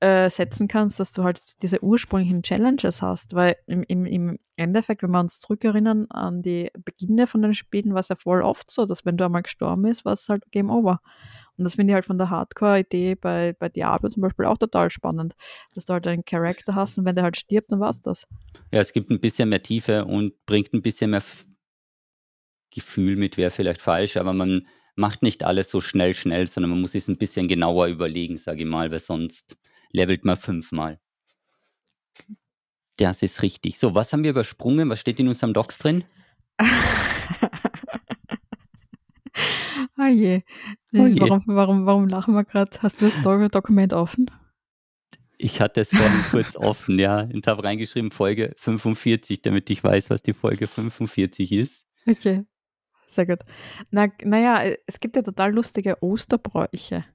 [0.00, 3.34] äh, setzen kannst, dass du halt diese ursprünglichen Challenges hast.
[3.34, 7.92] Weil im, im, im Endeffekt, wenn wir uns zurückerinnern an die Beginne von den Spielen,
[7.92, 10.42] war es ja voll oft so, dass wenn du einmal gestorben bist, war es halt
[10.50, 11.00] Game Over.
[11.56, 14.90] Und das finde ich halt von der Hardcore-Idee bei, bei Diablo zum Beispiel auch total
[14.90, 15.34] spannend,
[15.74, 18.26] dass du halt einen Charakter hast und wenn der halt stirbt, dann war's das.
[18.72, 21.22] Ja, es gibt ein bisschen mehr Tiefe und bringt ein bisschen mehr
[22.70, 26.80] Gefühl mit, wäre vielleicht falsch, aber man macht nicht alles so schnell, schnell, sondern man
[26.80, 29.58] muss es ein bisschen genauer überlegen, sage ich mal, weil sonst
[29.92, 31.00] levelt man fünfmal.
[32.96, 33.78] Das ist richtig.
[33.78, 34.90] So, was haben wir übersprungen?
[34.90, 36.04] Was steht in unserem Docs drin?
[39.96, 40.42] ah je.
[40.92, 41.20] Oh je.
[41.20, 42.70] Warum, warum, warum lachen wir gerade?
[42.82, 44.30] Hast du das Do Dokument offen?
[45.38, 50.10] Ich hatte es vorhin kurz offen, ja, und habe reingeschrieben Folge 45, damit ich weiß,
[50.10, 51.86] was die Folge 45 ist.
[52.06, 52.44] Okay,
[53.06, 53.40] sehr gut.
[53.90, 57.06] Na, naja, es gibt ja total lustige Osterbräuche.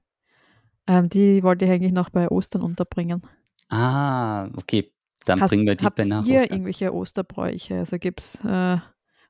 [0.86, 3.22] Ähm, die wollte ich eigentlich noch bei Ostern unterbringen.
[3.68, 4.92] Ah, okay,
[5.24, 6.44] dann Hast, bringen wir die bei nach Ostern.
[6.44, 7.78] irgendwelche Osterbräuche?
[7.78, 8.78] Also gibt es, äh,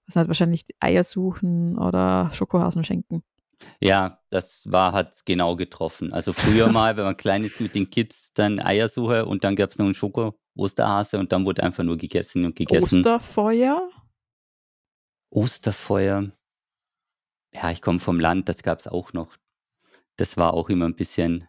[0.07, 3.23] was nicht, wahrscheinlich Eier suchen oder Schokohasen schenken.
[3.81, 6.13] Ja, das war, hat genau getroffen.
[6.13, 9.71] Also früher mal, wenn man klein ist mit den Kids, dann Eiersuche und dann gab
[9.71, 13.01] es noch einen Schoko-Osterhase und dann wurde einfach nur gegessen und gegessen.
[13.01, 13.89] Osterfeuer?
[15.31, 16.31] Osterfeuer.
[17.55, 19.37] Ja, ich komme vom Land, das gab es auch noch.
[20.17, 21.47] Das war auch immer ein bisschen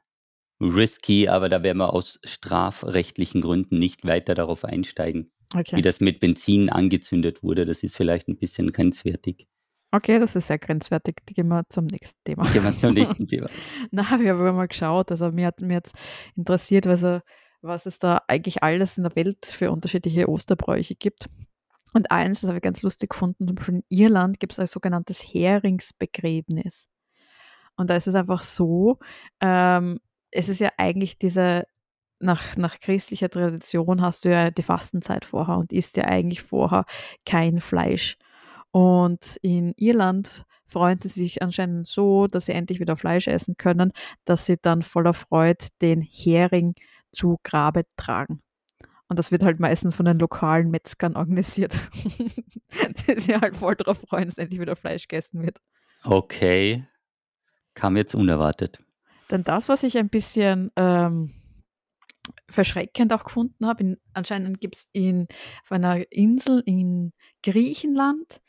[0.60, 5.32] risky, aber da werden wir aus strafrechtlichen Gründen nicht weiter darauf einsteigen.
[5.54, 5.82] Wie Okay.
[5.82, 9.48] das mit Benzin angezündet wurde, das ist vielleicht ein bisschen grenzwertig.
[9.94, 11.18] okay, das ist sehr grenzwertig.
[11.26, 12.44] Gehen wir zum nächsten Thema.
[12.52, 13.48] Gehen wir zum nächsten Thema.
[13.92, 15.10] Na, wir haben mal geschaut.
[15.12, 15.96] Also mir hat mir jetzt
[16.36, 17.22] interessiert, also,
[17.62, 21.28] was es da eigentlich alles in der Welt für unterschiedliche Osterbräuche gibt.
[21.94, 24.68] Und eins, das habe ich ganz lustig gefunden, zum Beispiel in Irland gibt es ein
[24.68, 26.90] sogenanntes Heringsbegräbnis.
[27.78, 29.00] Und da ist es einfach so,
[29.40, 30.00] ähm,
[30.32, 31.66] es ist ja eigentlich diese,
[32.20, 36.86] nach, nach christlicher Tradition hast du ja die Fastenzeit vorher und isst ja eigentlich vorher
[37.26, 38.18] kein Fleisch.
[38.72, 43.94] Und in Irland freuen sie sich anscheinend so, dass sie endlich wieder Fleisch essen können,
[44.26, 46.76] dass sie dann voller Freude den Hering
[47.12, 48.42] zu Grabe tragen.
[49.10, 51.74] Und das wird halt meistens von den lokalen Metzgern organisiert.
[52.04, 55.60] die sich halt voll darauf freuen, dass endlich wieder Fleisch gegessen wird.
[56.04, 56.86] Okay,
[57.78, 58.80] kam jetzt unerwartet.
[59.30, 61.32] Denn das, was ich ein bisschen ähm,
[62.50, 64.90] verschreckend auch gefunden habe, in, anscheinend gibt es
[65.64, 67.14] auf einer Insel in
[67.44, 68.42] Griechenland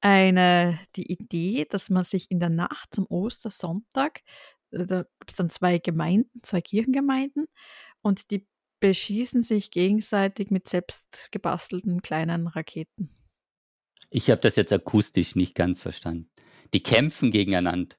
[0.00, 4.20] eine, die Idee, dass man sich in der Nacht zum Ostersonntag,
[4.70, 7.46] äh, da gibt es dann zwei Gemeinden, zwei Kirchengemeinden,
[8.00, 8.46] und die
[8.78, 13.10] beschießen sich gegenseitig mit selbst gebastelten kleinen Raketen.
[14.10, 16.30] Ich habe das jetzt akustisch nicht ganz verstanden.
[16.72, 17.96] Die kämpfen gegeneinander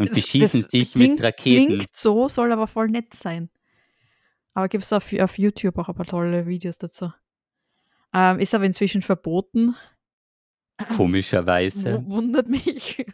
[0.00, 1.66] und Das- beschießen das sich klingt, mit Raketen.
[1.66, 3.50] Klingt so, soll aber voll nett sein.
[4.54, 7.12] Aber gibt es auf, auf YouTube auch ein paar tolle Videos dazu.
[8.12, 9.76] Ähm, ist aber inzwischen verboten.
[10.96, 12.02] Komischerweise.
[12.02, 13.04] W wundert mich.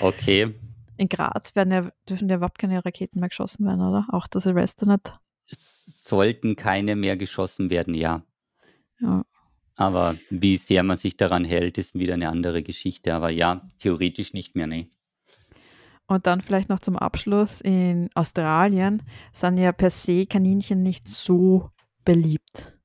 [0.00, 0.54] Okay.
[0.96, 4.06] In Graz werden ja, dürfen ja überhaupt keine Raketen mehr geschossen werden, oder?
[4.10, 5.12] Auch der Silvester nicht.
[5.50, 8.22] Es sollten keine mehr geschossen werden, ja.
[9.00, 9.24] Ja.
[9.74, 13.12] Aber wie sehr man sich daran hält, ist wieder eine andere Geschichte.
[13.14, 14.88] Aber ja, theoretisch nicht mehr, nee.
[16.08, 17.60] Und dann vielleicht noch zum Abschluss.
[17.60, 19.02] In Australien
[19.32, 21.70] sind ja per se Kaninchen nicht so
[22.04, 22.76] beliebt.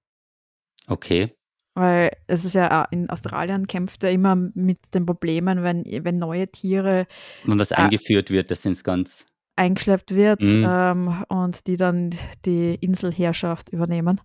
[0.87, 1.35] Okay.
[1.75, 6.47] Weil es ist ja, in Australien kämpft er immer mit den Problemen, wenn, wenn neue
[6.47, 7.07] Tiere
[7.45, 7.85] Und was Ah.
[7.85, 9.25] eingeführt wird, das sind ganz.
[9.55, 10.65] eingeschleppt wird Mhm.
[10.67, 12.09] ähm, und die dann
[12.45, 14.19] die Inselherrschaft übernehmen.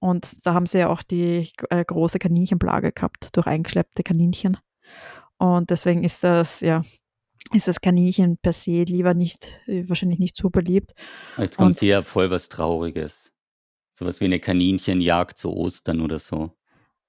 [0.00, 4.58] Und da haben sie ja auch die äh, große Kaninchenplage gehabt durch eingeschleppte Kaninchen.
[5.38, 6.82] Und deswegen ist das, ja,
[7.52, 10.92] ist das Kaninchen per se lieber nicht, äh, wahrscheinlich nicht so beliebt.
[11.38, 13.30] Jetzt kommt Und- hier voll was Trauriges.
[13.96, 16.50] Sowas wie eine Kaninchenjagd zu Ostern oder so.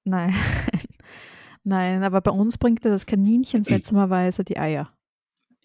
[0.04, 0.36] Nein.
[1.64, 4.92] Nein, aber bei uns bringt das Kaninchen seltsamerweise die Eier.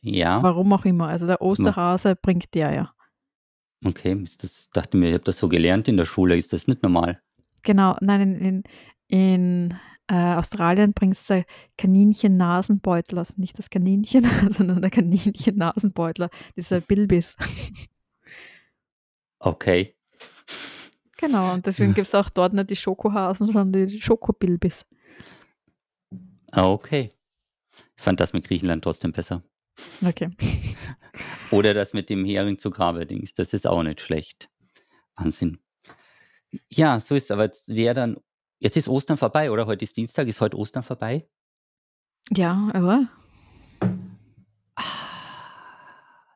[0.02, 1.08] Ja, Warum auch immer.
[1.08, 2.94] Also der Osterhase bringt die Eier.
[3.84, 4.24] okay.
[4.40, 6.38] Das, dachte mir, ich habe das so gelernt in der Schule.
[6.38, 7.20] Ist das nicht normal?
[7.64, 8.62] Genau, nein, in, in,
[9.08, 9.74] in
[10.10, 11.44] äh, Australien bringt es der
[11.78, 17.36] Kaninchen-Nasenbeutler, also nicht das Kaninchen, sondern der Kaninchen-Nasenbeutler, dieser Bilbis.
[19.38, 19.94] Okay.
[21.16, 24.84] Genau, und deswegen gibt es auch dort nicht die Schokohasen, sondern die Schokobilbis.
[26.50, 27.12] Ah, okay.
[27.96, 29.44] Ich fand das mit Griechenland trotzdem besser.
[30.04, 30.30] Okay.
[31.50, 34.50] Oder das mit dem Hering zu Grabe-Dings, das ist auch nicht schlecht.
[35.14, 35.58] Wahnsinn.
[36.68, 38.16] Ja, so ist es, aber wäre dann,
[38.60, 39.66] jetzt ist Ostern vorbei, oder?
[39.66, 41.26] Heute ist Dienstag, ist heute Ostern vorbei?
[42.30, 43.08] Ja, aber.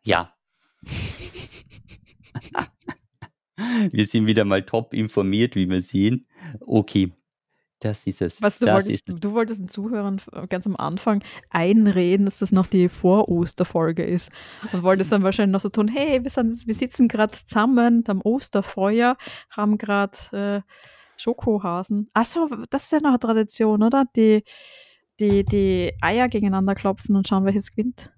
[0.03, 0.35] Ja.
[3.91, 6.27] wir sind wieder mal top informiert, wie wir sehen.
[6.61, 7.13] Okay.
[7.81, 8.41] Das ist es.
[8.41, 12.67] Was du das wolltest, du wolltest den Zuhörern ganz am Anfang einreden, dass das noch
[12.67, 14.31] die Vor-Osterfolge ist.
[14.73, 18.23] Und wolltest dann wahrscheinlich noch so tun, hey, wir, sind, wir sitzen gerade zusammen am
[18.23, 19.19] Osterfeuer,
[19.51, 20.73] haben gerade äh,
[21.17, 22.11] Schokohasen.
[22.13, 24.05] Achso, das ist ja noch eine Tradition, oder?
[24.17, 24.43] Die,
[25.21, 28.11] die, die Eier gegeneinander klopfen und schauen, welches gewinnt.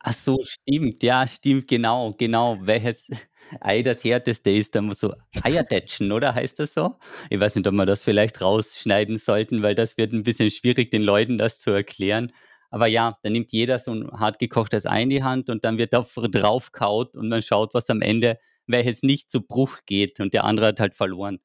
[0.00, 1.02] Ach so, stimmt.
[1.02, 2.58] Ja, stimmt, genau, genau.
[2.60, 3.06] Welches
[3.60, 6.34] Ei das härteste ist, dann muss so Eiertätschen, oder?
[6.34, 6.96] Heißt das so?
[7.30, 10.90] Ich weiß nicht, ob wir das vielleicht rausschneiden sollten, weil das wird ein bisschen schwierig,
[10.90, 12.32] den Leuten das zu erklären.
[12.70, 15.76] Aber ja, dann nimmt jeder so ein hart gekochtes Ei in die Hand und dann
[15.76, 20.32] wird da draufkaut und man schaut, was am Ende, welches nicht zu Bruch geht und
[20.32, 21.38] der andere hat halt verloren.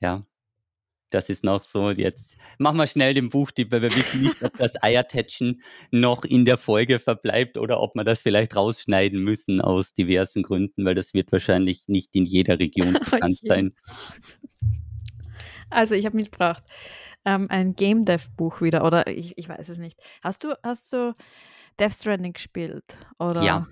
[0.00, 0.24] Ja,
[1.10, 1.90] das ist noch so.
[1.90, 6.44] Jetzt machen wir schnell den Buchtipp, weil wir wissen nicht, ob das Eiertätschen noch in
[6.44, 11.12] der Folge verbleibt oder ob wir das vielleicht rausschneiden müssen aus diversen Gründen, weil das
[11.12, 13.48] wird wahrscheinlich nicht in jeder Region bekannt Okay.
[13.48, 13.74] sein.
[15.68, 16.64] Also, ich habe mitgebracht
[17.24, 20.00] ähm, ein Game Dev Buch wieder, oder ich, ich weiß es nicht.
[20.22, 21.14] Hast du, hast du
[21.78, 22.96] Death Stranding gespielt?
[23.18, 23.44] Oder?
[23.44, 23.66] Ja.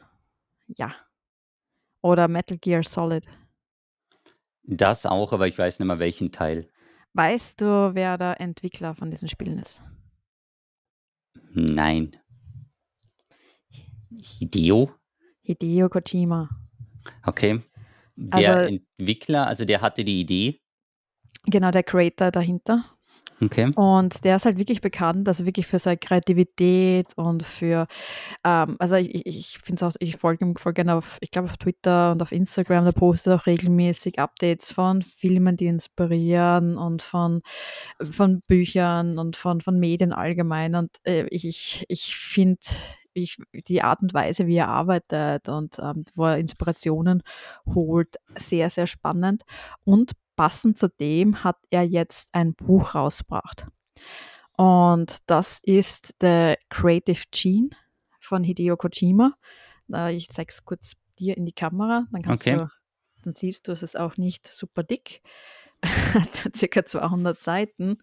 [0.77, 0.95] Ja.
[2.03, 3.27] Oder Metal Gear Solid?
[4.71, 6.69] Das auch, aber ich weiß nicht mehr welchen Teil.
[7.15, 9.81] Weißt du, wer der Entwickler von diesen Spielen ist?
[11.53, 12.13] Nein.
[14.11, 14.91] Hideo?
[15.43, 16.49] Hideo Kojima.
[17.25, 17.63] Okay.
[18.17, 20.61] Der Also- Entwickler, also der hatte die Idee.
[21.45, 22.85] Genau, der Creator dahinter.
[23.41, 23.71] Okay.
[23.77, 27.87] Und der ist halt wirklich bekannt, also wirklich für seine Kreativität und für,
[28.45, 31.49] ähm, also ich, ich finde es auch, ich folge ihm voll gerne auf, ich glaube
[31.49, 37.03] auf Twitter und auf Instagram, da postet auch regelmäßig Updates von Filmen, die inspirieren und
[37.03, 37.43] von,
[38.11, 40.75] von Büchern und von, von Medien allgemein.
[40.75, 42.61] Und äh, ich, ich, ich finde
[43.15, 47.23] ich, die Art und Weise, wie er arbeitet und ähm, wo er Inspirationen
[47.67, 49.43] holt, sehr, sehr spannend.
[49.85, 53.67] Und passend zu dem hat er jetzt ein Buch rausgebracht.
[54.57, 57.71] Und das ist The Creative Gene
[58.21, 59.35] von Hideo Kojima.
[60.11, 62.57] Ich zeige es kurz dir in die Kamera, dann kannst Okay.
[62.57, 62.69] du,
[63.25, 65.21] dann siehst du, es ist auch nicht super dick.
[66.15, 67.99] Hat circa 200 Seiten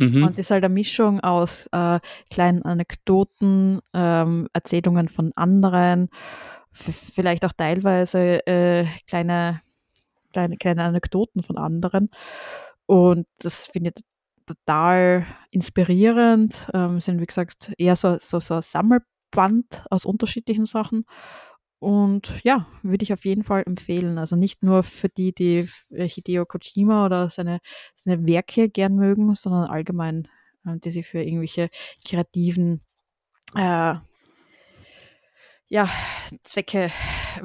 [0.00, 0.24] Mhm.
[0.24, 1.98] und ist halt eine Mischung aus äh,
[2.30, 6.08] kleinen Anekdoten, ähm, Erzählungen von anderen,
[6.70, 9.60] vielleicht auch teilweise äh, kleine,
[10.32, 12.10] kleine, kleine Anekdoten von anderen.
[12.86, 14.04] Und das finde ich
[14.46, 16.68] total inspirierend.
[16.74, 21.04] Ähm, sind, wie gesagt, eher so, so, so ein Sammelband aus unterschiedlichen Sachen.
[21.80, 24.18] Und ja, würde ich auf jeden Fall empfehlen.
[24.18, 27.60] Also nicht nur für die, die Hideo Kojima oder seine,
[27.94, 30.28] seine Werke gern mögen, sondern allgemein,
[30.66, 31.68] äh, die sich für irgendwelche
[32.04, 32.80] kreativen
[33.54, 33.94] äh,
[35.68, 35.88] ja,
[36.42, 36.90] Zwecke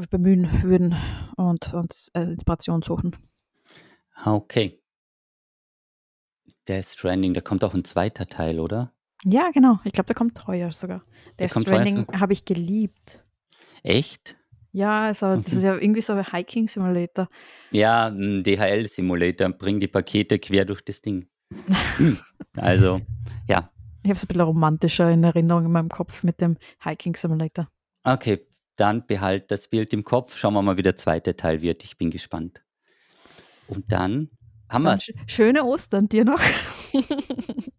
[0.09, 0.95] bemühen würden
[1.37, 3.15] und, und äh, Inspiration suchen.
[4.15, 4.79] Ah, Okay.
[6.67, 8.93] Death Stranding, da kommt auch ein zweiter Teil, oder?
[9.25, 9.79] Ja, genau.
[9.83, 11.03] Ich glaube, der kommt heuer sogar.
[11.39, 13.21] Der heuer Stranding habe ich geliebt.
[13.83, 14.35] Echt?
[14.71, 15.57] Ja, also das Mhm.
[15.57, 17.27] ist ja irgendwie so ein Hiking Simulator.
[17.71, 21.27] Ja, ein DHL-Simulator, bring die Pakete quer durch das Ding.
[21.97, 22.17] Hm.
[22.57, 23.01] also,
[23.47, 23.69] ja.
[24.01, 27.67] Ich habe es ein bisschen romantischer in Erinnerung in meinem Kopf mit dem Hiking Simulator.
[28.03, 28.45] Okay,
[28.75, 30.35] dann behalt das Bild im Kopf.
[30.37, 31.83] Schauen wir mal, wie der zweite Teil wird.
[31.83, 32.63] Ich bin gespannt.
[33.67, 34.29] Und dann
[34.69, 36.41] haben wir sch schöne Ostern dir noch.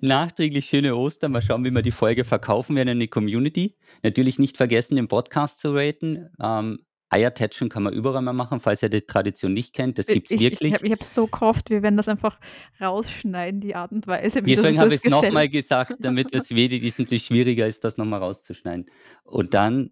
[0.00, 1.32] nachträglich schöne Ostern.
[1.32, 3.76] Mal schauen, wie wir die Folge verkaufen werden in die Community.
[4.02, 6.30] Natürlich nicht vergessen, den Podcast zu raten.
[6.40, 9.98] Ähm, Eiertätschen kann man überall mal machen, falls ihr die Tradition nicht kennt.
[9.98, 10.72] Das gibt es ich wirklich.
[10.72, 12.38] ich habe ich hab so gehofft, wir werden das einfach
[12.80, 17.24] rausschneiden, die Art und Weise, wie Deswegen habe ich es nochmal gesagt, damit es wesentlich
[17.24, 18.86] schwieriger ist, das nochmal rauszuschneiden.
[19.22, 19.90] Und dann,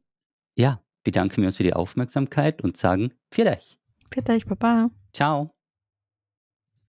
[0.56, 3.12] ja, bedanken wir uns für die Aufmerksamkeit und sagen.
[4.10, 4.90] Bitte, ich Papa.
[5.12, 5.53] Ciao.